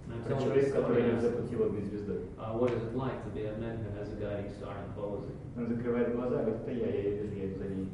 [0.07, 2.19] And I про told him человека, this который story идет за as, путеводной звездой.
[2.37, 4.89] uh, what is it like to be a man who has a guiding star and
[4.95, 5.35] follows it?
[5.57, 7.87] Он закрывает глаза, говорит, это я, я ее вижу, я иду за ней.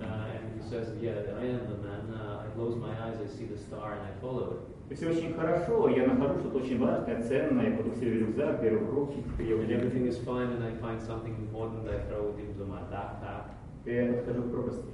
[0.00, 2.10] Uh, and he says, yeah, I am the man.
[2.12, 4.60] Uh, I close my eyes, I see the star, and I follow it.
[4.90, 8.80] И все очень хорошо, я нахожу что-то очень важное, ценное, я потом себе рюкзак, беру
[8.80, 9.80] в руки, я And уделяю.
[9.80, 13.52] everything is fine, and I find something important, I throw it into my backpack,
[13.86, 14.90] И я подхожу к пропасти.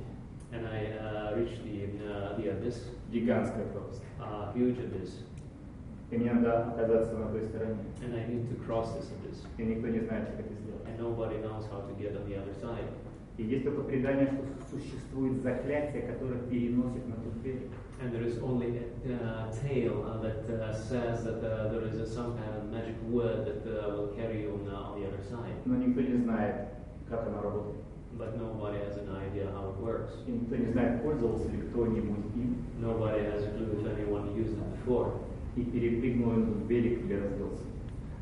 [0.53, 2.77] and I uh, reach the, uh, the abyss,
[3.13, 4.03] Гигантская пропасть.
[4.21, 5.25] uh, huge abyss,
[6.11, 7.77] И мне надо оказаться на той стороне.
[8.03, 9.45] and I need to cross this abyss.
[9.59, 10.83] И никто не знает, как это сделать.
[10.87, 12.89] And nobody knows how to get on the other side.
[13.37, 17.69] И есть только предание, что существует заклятие, которое переносит на тот берег.
[18.01, 22.01] And there is only a uh, tale uh, that uh, says that uh, there is
[22.01, 25.07] a, some kind of magic word that uh, will carry you on, uh, on the
[25.07, 25.55] other side.
[25.67, 26.69] Но никто не знает,
[27.09, 27.81] как оно работает.
[28.17, 30.13] But nobody has an idea how it works.
[30.27, 34.55] И никто не знает, пользовался ли кто-нибудь им, Nobody has a clue if anyone used
[34.55, 35.13] it before.
[35.57, 37.63] и перепрыгнул он в берег или разбился.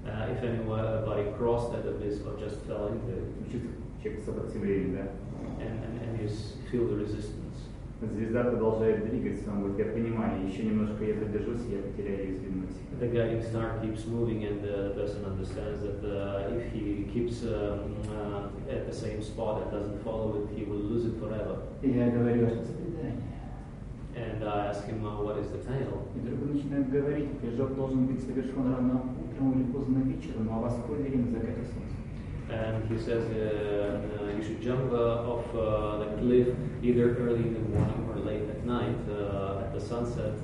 [0.04, 5.64] Uh, if anybody crossed that abyss or just fell into it, Чувствует человек сопротивление, да?
[5.64, 7.39] and, and, and you s- feel the resistance.
[8.01, 12.65] Звезда продолжает двигаться, он говорит, я понимаю, еще немножко я задержусь, я потеряю из виду.
[12.99, 17.95] The guiding star keeps moving, and the person understands that uh, if he keeps um,
[18.09, 21.61] uh, at the same spot and doesn't follow it, he will lose it forever.
[21.83, 23.21] Я говорю, что за предание?
[24.15, 26.07] And I ask him, uh, what is the tale?
[26.15, 30.59] И вдруг он начинает говорить, прыжок должен быть совершен рано утром или поздно вечером, а
[30.59, 31.95] во сколь время заката солнца?
[32.49, 36.49] And he says uh, uh, you should jump uh, off uh, the cliff
[36.82, 40.34] either early in the morning or late at night, uh, at the sunset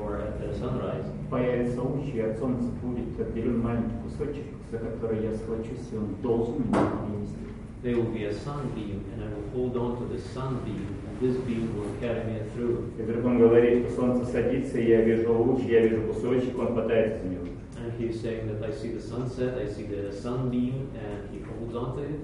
[0.00, 1.04] or at the sunrise.
[1.30, 6.16] Появится луч, и от солнца будет отделен маленький кусочек, за который я схвачусь, и он
[6.22, 7.36] должен меня принести.
[7.82, 11.36] There will be a sunbeam, and I will hold on to the sunbeam, and this
[11.44, 12.90] beam will carry me through.
[12.98, 16.68] И вдруг он говорит, что солнце садится, и я вижу луч, я вижу кусочек, он
[16.68, 17.44] хватается за него.
[17.76, 21.74] And he's saying that I see the sunset, I see the sunbeam, and he holds
[21.74, 22.20] on to it.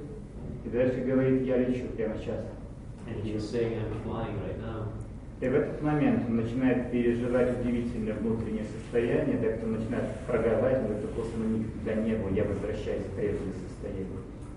[0.64, 2.40] И дальше говорит, я лечу прямо сейчас.
[3.07, 4.88] And he is saying, I'm flying right now.
[5.40, 10.84] И в этот момент он начинает переживать удивительное внутреннее состояние, так он начинает прогорать, он
[10.84, 14.07] говорит, такого со мной никогда не было, я возвращаюсь в прежнее состояние.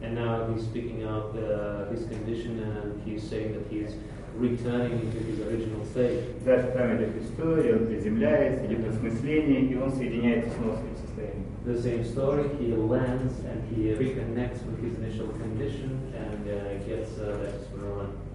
[0.01, 3.95] And now he's speaking out uh, his condition, and he's saying that he's
[4.37, 6.19] returning into his original state.
[6.43, 11.45] Дальше там идет история, он приземляется, идет осмысление, и он соединяется снова с этим состоянием.
[11.65, 17.17] The same story, he lands and he reconnects with his initial condition and uh, gets
[17.17, 17.76] uh, back to square one.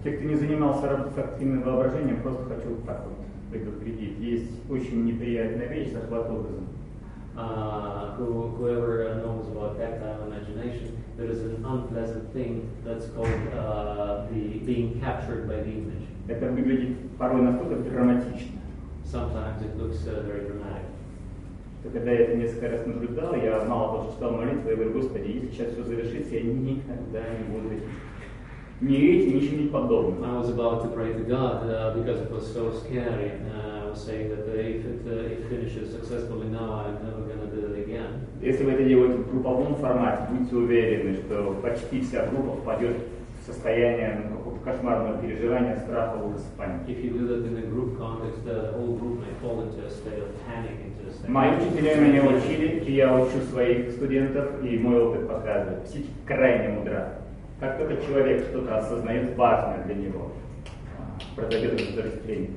[0.02, 3.16] Те, кто не занимался работой с активным воображением, просто хочу так вот
[3.50, 4.18] предупредить.
[4.18, 6.68] Есть очень неприятная вещь, захват образом.
[7.36, 13.26] Uh, who, whoever uh, knows about tactile imagination, there is an unpleasant thing that's called
[13.58, 16.06] uh, the being captured by the image.
[16.28, 18.60] Это выглядит порой настолько драматично.
[19.04, 20.94] Sometimes it looks uh, very dramatic.
[21.92, 25.28] когда я это несколько раз наблюдал, я мало того, что стал молитву, я говорю, Господи,
[25.28, 27.74] если сейчас все завершится, я никогда не буду
[28.80, 30.28] этим ни эти, ни что-нибудь подобное.
[30.28, 33.32] I was about to pray to God uh, because it was so scary.
[33.54, 37.22] Uh, I was saying that uh, if it, uh, it finishes successfully now, I'm never
[37.22, 38.26] going to do it again.
[38.40, 42.96] Если вы это делаете в групповом формате, будьте уверены, что почти вся группа впадет
[43.40, 46.90] в состояние ну, кошмарного переживания, страха, ужаса, паники.
[46.90, 49.90] If you do that in a group context, the whole group may fall into a
[49.90, 54.62] state of panic, into a state Мои учителя меня учили, и я учу своих студентов,
[54.62, 57.23] и мой опыт показывает, психика крайне мудра.
[57.59, 60.31] Как только человек что-то осознает важное для него,
[60.97, 62.51] а, произойдет разветвление.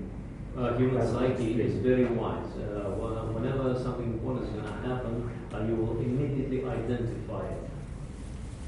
[0.55, 2.45] Uh, human psyche is very wise.
[2.59, 7.71] Uh, wh- whenever something important is going to happen, uh, you will immediately identify it.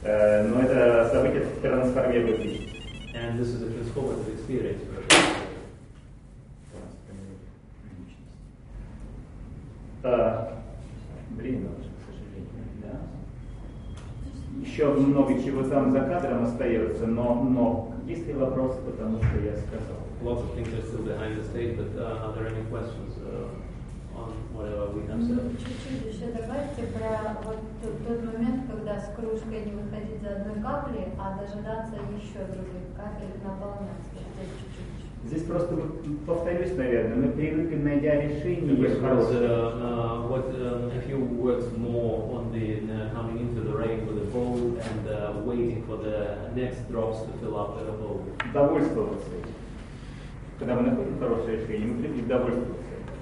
[0.02, 2.70] Э, Но это событие трансформирует личность.
[3.14, 5.34] And this is a transformative experience for a person.
[10.02, 10.62] А,
[11.30, 11.68] Блин,
[14.61, 19.55] Еще много чего там за кадром остается, но, но есть ли вопросы, потому что я
[19.55, 19.99] сказал?
[20.21, 24.19] Lots of things are still behind the stage, but uh, are there any questions uh,
[24.19, 25.39] on whatever we have said?
[25.39, 30.41] Ну, Чуть-чуть еще добавьте про вот тот, тот момент, когда с кружкой не выходить за
[30.41, 34.19] одной капли, а дожидаться еще других капель наполняться.
[35.24, 35.40] Здесь чуть-чуть.
[35.40, 39.40] Здесь просто, вот, повторюсь, наверное, мы привыкли, найдя решение Because хорошее.
[39.40, 44.06] uh, uh, what um, a few words more on the uh, coming into the rain
[44.06, 48.20] with a bowl and uh, waiting for the next drops to fill up the bowl.
[48.52, 49.54] довольствоваться этим.
[50.58, 52.74] Когда мы находим хорошее решение, мы привыкли довольствоваться.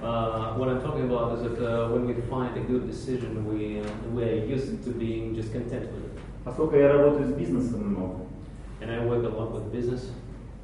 [0.03, 3.79] Uh, what I'm talking about is that uh, when we find a good decision, we
[3.79, 6.19] uh, we're used to being just content with it.
[6.43, 8.17] Поскольку я работаю с бизнесом много,
[8.81, 10.11] And I work a lot with business.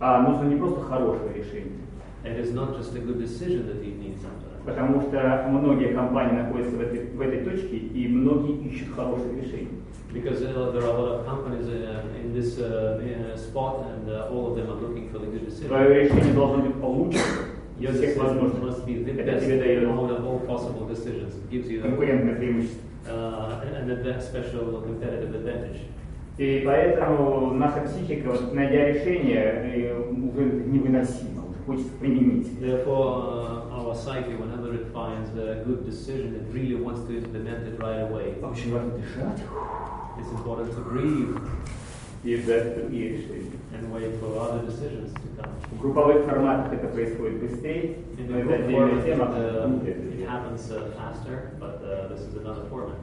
[0.01, 1.79] А нужно не просто хорошее решение,
[2.25, 4.65] It is not just a good decision that you need sometimes.
[4.65, 9.69] потому что многие компании находятся в этой, в этой точке, и многие ищут хорошее решение.
[10.13, 14.09] Because uh, there are a lot of companies uh, in this uh, uh, spot, and
[14.09, 15.69] uh, all of them are looking for the good decision.
[15.69, 17.19] Твое решение должно быть получше
[17.81, 18.63] Your всех возможностей.
[18.65, 21.35] must be the best out of all possible decisions.
[21.35, 22.81] It gives you конкурентное преимущество.
[23.07, 25.81] uh, an adva- special competitive advantage.
[26.38, 29.44] И поэтому наша психика, вот, найдя решение,
[29.76, 32.48] э, уже невыносимо, уже хочется применить.
[32.62, 37.68] Therefore, uh, our psyche, whenever it finds a good decision, it really wants to implement
[37.68, 38.36] it right away.
[38.42, 39.42] Очень важно дышать
[40.18, 41.38] It's important to breathe
[42.24, 43.52] и ждать другие решения.
[43.74, 45.52] and wait for other decisions to come.
[45.72, 49.26] В групповых форматах это происходит быстрее, In но the это group отдельная format, тема.
[49.36, 52.96] uh, it happens uh, faster, but uh, this is another format.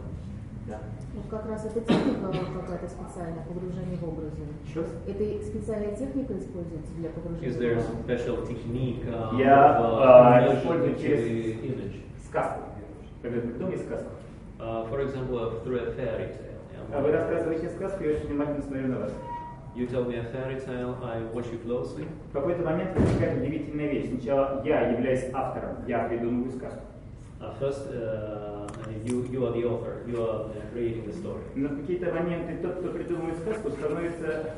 [0.66, 0.80] Да.
[1.13, 4.31] Вот как раз эта техника какая-то специальная, погружение в образы.
[4.75, 4.85] Раз?
[5.05, 10.55] Это специальная техника используется для погружения Is there a special technique uh, Я, of uh,
[10.55, 12.01] uh, использую через- the image?
[12.29, 12.61] Сказку.
[13.21, 14.09] Когда кто мне сказку?
[14.59, 16.61] Uh, for example, through a fairy tale.
[16.71, 16.95] yeah.
[16.95, 19.11] А вы рассказываете сказку, я очень внимательно смотрю на вас.
[19.75, 22.05] You tell me a fairy tale, I watch you closely.
[22.29, 24.09] В какой-то момент возникает удивительная вещь.
[24.09, 26.81] Сначала я являюсь автором, я придумываю сказку.
[27.41, 28.60] Uh, first, uh,
[29.05, 31.43] you, you are the author, you are uh, creating the story.
[31.55, 34.55] Но в какие-то моменты тот, кто придумывает сказку, становится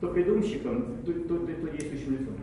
[0.00, 2.34] то придумщиком, то, то, то, то действующим лицом.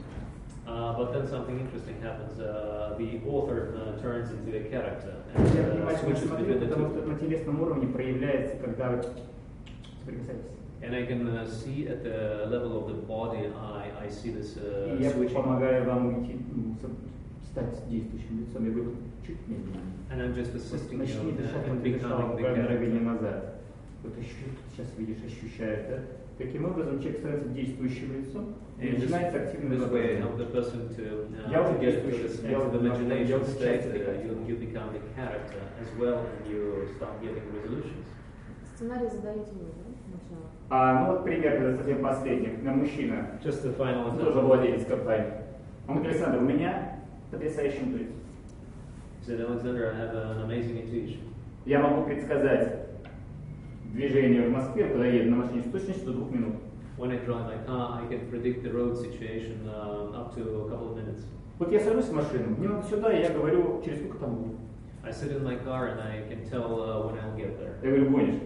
[0.65, 2.39] Uh, but then something interesting happens.
[2.39, 6.85] Uh, the author uh, turns into a character and uh, switches between the two.
[10.81, 14.57] And I can uh, see at the level of the body, I, I see this
[14.57, 15.35] uh, switching.
[17.53, 18.65] Стать действующим лицом.
[18.65, 18.91] Я говорю,
[19.25, 22.33] чуть you Начни дышать, ты дышал character.
[23.05, 23.55] назад.
[24.03, 25.99] Вот ощущ- сейчас видишь, ощущает, да?
[26.37, 28.87] Таким образом, человек становится действующим лицом, и
[30.51, 32.69] person to, uh, Я уже действующий, я уже
[33.45, 33.59] state.
[33.59, 33.93] часть Uh,
[37.53, 38.07] resolutions.
[38.75, 39.93] Сценарий задаете вы, да?
[40.09, 40.45] Сначала.
[40.69, 42.57] А, ну вот пример, когда совсем последний.
[42.63, 45.31] На мужчина, Just the final тоже владелец компании.
[45.87, 46.92] Он говорит, Александр, у меня
[47.33, 48.15] потрясающий интуиция.
[49.19, 51.19] He said, Alexander, I have an amazing intuition.
[51.65, 52.87] Я могу предсказать
[53.93, 56.55] движение в Москве, когда еду на машине с точностью до двух минут.
[56.97, 60.69] When I drive my car, I can predict the road situation uh, up to a
[60.69, 61.25] couple of minutes.
[61.57, 64.55] Вот я сажусь в машину, мне надо сюда, и я говорю, через сколько там буду.
[65.03, 67.75] I sit in my car and I can tell uh, when I'll get there.
[67.81, 68.41] Я говорю, гонишь.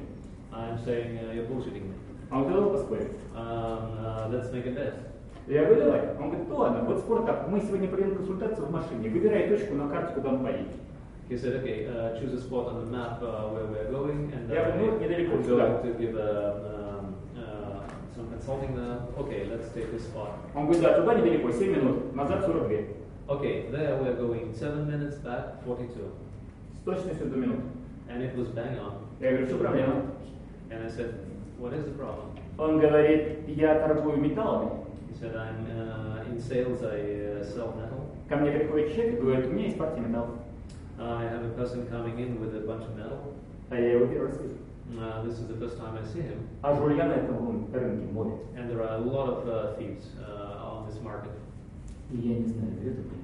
[0.54, 1.94] I'm saying uh, you're bullshitting me.
[2.30, 3.08] А говорит, давай поспорим.
[3.36, 5.17] Um, uh, let's make a bet.
[5.48, 6.02] Я говорю, давай.
[6.20, 9.76] Он говорит, ну ладно, вот спор так, мы сегодня проведем консультацию в машине, выбирай точку
[9.76, 10.68] на карте, куда он поедет.
[11.30, 14.50] He said, okay, uh, choose a spot on the map uh, where we're going, and
[14.50, 17.84] Yeah, uh, ну, недалеко I'm going to give a, um, uh,
[18.16, 18.78] some consulting.
[18.80, 20.32] Uh, okay, let's take this spot.
[20.56, 22.96] Он говорит, да, туда недалеко, 7 минут, назад 42.
[23.28, 26.12] Okay, there we're going seven minutes back, 42,
[26.80, 27.62] С точностью до минуты.
[28.10, 28.94] and it was bang on.
[29.20, 30.04] Я говорю, что проблема?
[30.70, 31.14] And I said,
[31.60, 32.38] What is the problem?
[32.58, 34.87] Он говорит, я торгую металлами.
[35.17, 38.09] He said, I'm uh, in sales, I uh, sell metal.
[38.29, 40.37] Ко мне приходит человек и говорит, у меня есть партия металлов.
[40.99, 43.35] I have a person coming in with a bunch of metal.
[43.71, 44.55] А я его первый раз вижу.
[44.99, 46.39] Uh, this is the first time I see him.
[46.63, 48.33] А жулья на этом рынке море.
[48.57, 51.33] And there are a lot of uh, thieves uh, on this market.
[52.13, 53.23] И я не знаю, это ли.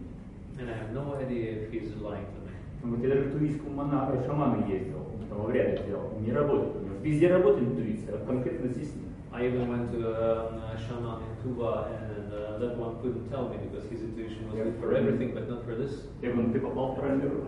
[0.60, 2.52] And I have no idea if he's lying to me.
[2.82, 4.98] Он говорит, я даже к туристскому мона- э, шаману ездил,
[5.28, 6.12] там в обряды делал.
[6.20, 6.94] Не работает у него.
[7.02, 9.11] Везде работает интуиция, а конкретно здесь нет.
[9.32, 13.48] I even went to um, a shaman in Tuva, and uh, that one couldn't tell
[13.48, 15.92] me because his intuition was good for everything, but not for this.
[16.22, 17.46] Я говорю, «Ну, ты попал в правильную руку.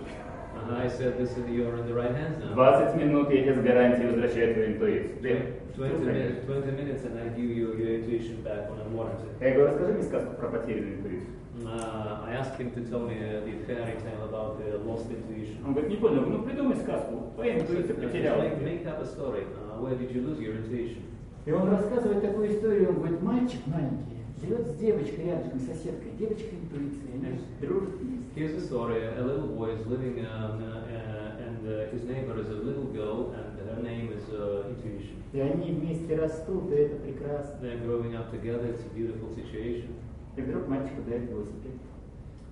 [0.61, 3.55] And I said, "This is you're in the right hands now." 20 минут я тебе
[3.55, 5.17] с гарантией возвращаю твою интуицию.
[5.23, 9.31] Ты- 20 minutes, 20 minutes, and I give you your intuition back when I'm warranted.
[9.41, 11.31] Я говорю, расскажи мне сказку про потерянную интуицию.
[11.65, 15.57] Uh, I asked him to tell me uh, the fairy tale about the lost intuition.
[15.67, 17.33] Он говорит, не понял, ну придумай сказку.
[17.37, 18.43] Твоя I said, интуиция "Uh, потеряла.
[18.43, 19.45] make, make up a story.
[19.45, 21.03] Uh, where did you lose your intuition?
[21.46, 26.56] И он рассказывает такую историю, он говорит, мальчик маленький, живет с девочкой рядышком, соседкой, девочка
[26.56, 27.94] интуиция, они дружат.
[28.36, 29.02] Here's a story.
[29.02, 32.84] A little boy is living, um, uh, uh, and uh, his neighbor is a little
[32.84, 35.16] girl, and her name is uh, Intuition.
[35.32, 37.60] И они вместе растут, и это прекрасно.
[37.62, 38.68] They're growing up together.
[38.68, 39.96] It's a beautiful situation.
[40.36, 41.80] И вдруг мальчику дает велосипед.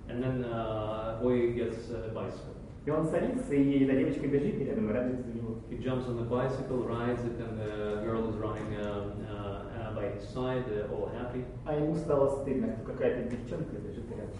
[0.08, 2.53] And then uh, boy gets a bicycle.
[2.85, 5.55] И он садится, и эта девочка бежит и рядом и радуется за него.
[5.69, 9.95] He jumps on the bicycle, rides it, and the girl is running um, uh, uh,
[9.95, 11.45] by his side, uh, all happy.
[11.65, 14.33] А ему стало стыдно, что какая-то девчонка бежит рядом.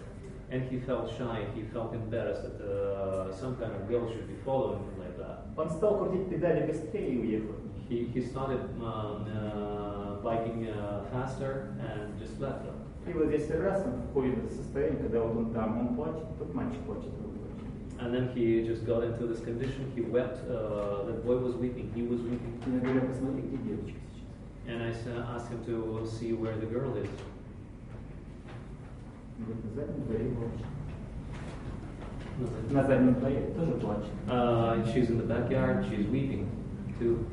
[0.50, 1.46] And he felt shy.
[1.54, 5.46] He felt embarrassed that uh, some kind of girl should be following him like that.
[5.56, 7.54] Он стал крутить педали быстрее и уехал.
[7.88, 12.74] He, he started um, uh, biking uh, faster and just left her.
[13.06, 16.52] И вот здесь раз он входит в состояние, когда вот он там, он плачет, тот
[16.54, 17.33] мальчик плачет, другой плачет.
[17.98, 19.92] And then he just got into this condition.
[19.94, 20.38] He wept.
[20.48, 21.92] Uh, the boy was weeping.
[21.94, 22.60] He was weeping.
[22.66, 24.72] И я говорю, посмотри, где девочка сейчас.
[24.72, 27.08] And I sa- asked him to see where the girl is.
[29.38, 30.66] Он говорит, на заднем дворе плачет.
[32.72, 34.10] На заднем дворе тоже плачет.
[34.28, 35.84] Uh, and she's in the backyard.
[35.90, 36.48] She's weeping
[36.98, 37.26] too.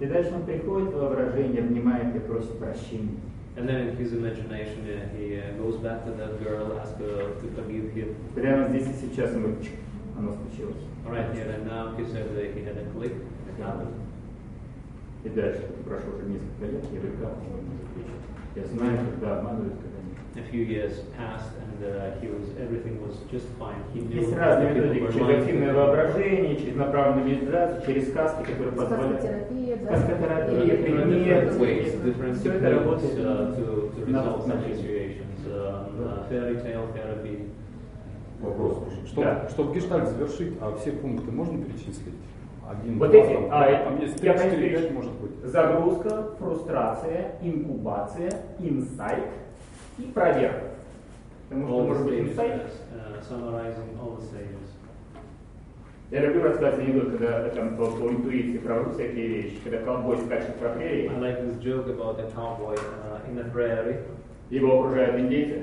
[0.00, 3.18] И дальше он приходит в воображение, обнимает и просит прощения.
[3.56, 7.34] And then in his imagination, uh, he uh, goes back to that girl, asks her
[7.40, 8.14] to forgive him.
[8.34, 9.78] Прямо здесь и сейчас он говорит, «Чик»,
[10.17, 10.83] оно случилось.
[11.05, 13.13] Right here and now, he said that he had a click.
[15.23, 17.53] И дальше, прошло уже несколько лет, я отвечать?
[18.55, 20.17] Я знаю, когда обманывают, когда нет.
[20.35, 23.81] A few years passed, and uh, he was everything was just fine.
[23.93, 28.73] He knew Есть that разные методики, через активное воображение, через направленную медитацию, через сказки, которые
[28.73, 29.21] позволяют.
[29.21, 29.97] Сказкотерапия, да?
[29.97, 31.07] Сказкотерапия, пример.
[31.07, 35.39] different ways, different это techniques работает uh, to, to resolve such situations.
[35.45, 36.87] Um, uh, fairy tale.
[38.43, 38.77] Вопрос.
[39.07, 39.49] Чтобы, Да.
[39.49, 42.15] чтобы гештальт завершить, а все пункты можно перечислить?
[42.69, 45.31] Один, Вот два, эти, там, а, там есть я 3, 4, конечно, 5, может быть.
[45.43, 49.25] Загрузка, фрустрация, инкубация, инсайт
[49.97, 50.63] и проверка.
[51.49, 52.61] Потому что All the может быть инсайт.
[52.93, 54.69] uh, summarizing all the stages.
[56.11, 60.55] Я люблю рассказывать анекдот, когда там по, по интуиции про всякие вещи, когда ковбой скачет
[60.55, 63.99] по прерии, I like this joke about a cowboy uh, in a prairie.
[64.49, 65.61] его окружают индейцы,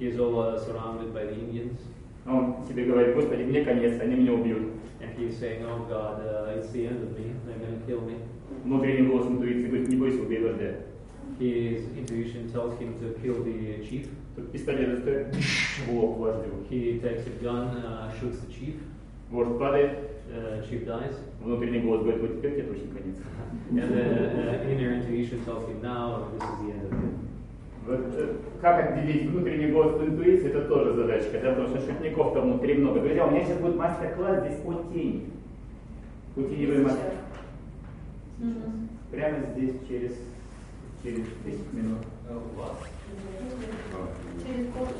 [0.00, 1.78] He is all uh, surrounded by the Indians,
[2.26, 4.72] он себе говорит, господи, мне конец, они меня убьют.
[5.02, 7.32] and he is saying, "Oh God, uh, it's the end of me.
[7.44, 8.18] They're going to kill me."
[8.64, 10.74] Внутренний голос интуиции говорит, не бойся, убей вождя.
[11.40, 14.06] His intuition tells him to kill the chief.
[14.36, 15.34] Тут пистолет стоит
[15.86, 16.52] в лоб вождю.
[16.70, 18.76] He takes a gun, uh, shoots the chief.
[19.30, 19.98] Вождь падает,
[20.32, 23.16] Uh, chief dies, внутренний голос говорит, вот теперь тебе точно конец.
[23.72, 27.11] and the uh, inner intuition tells him, "Now this is the end of you."
[27.86, 32.32] Вот, э, как отделить внутренний голос от интуиции, это тоже задачка, да, потому что шутников
[32.32, 33.00] там внутри много.
[33.00, 35.30] Друзья, у меня сейчас будет мастер-класс здесь о тени.
[36.36, 37.12] О теневой мастер.
[39.10, 40.12] Прямо здесь через,
[41.02, 41.98] через 10 минут.
[44.46, 44.94] Через полчаса.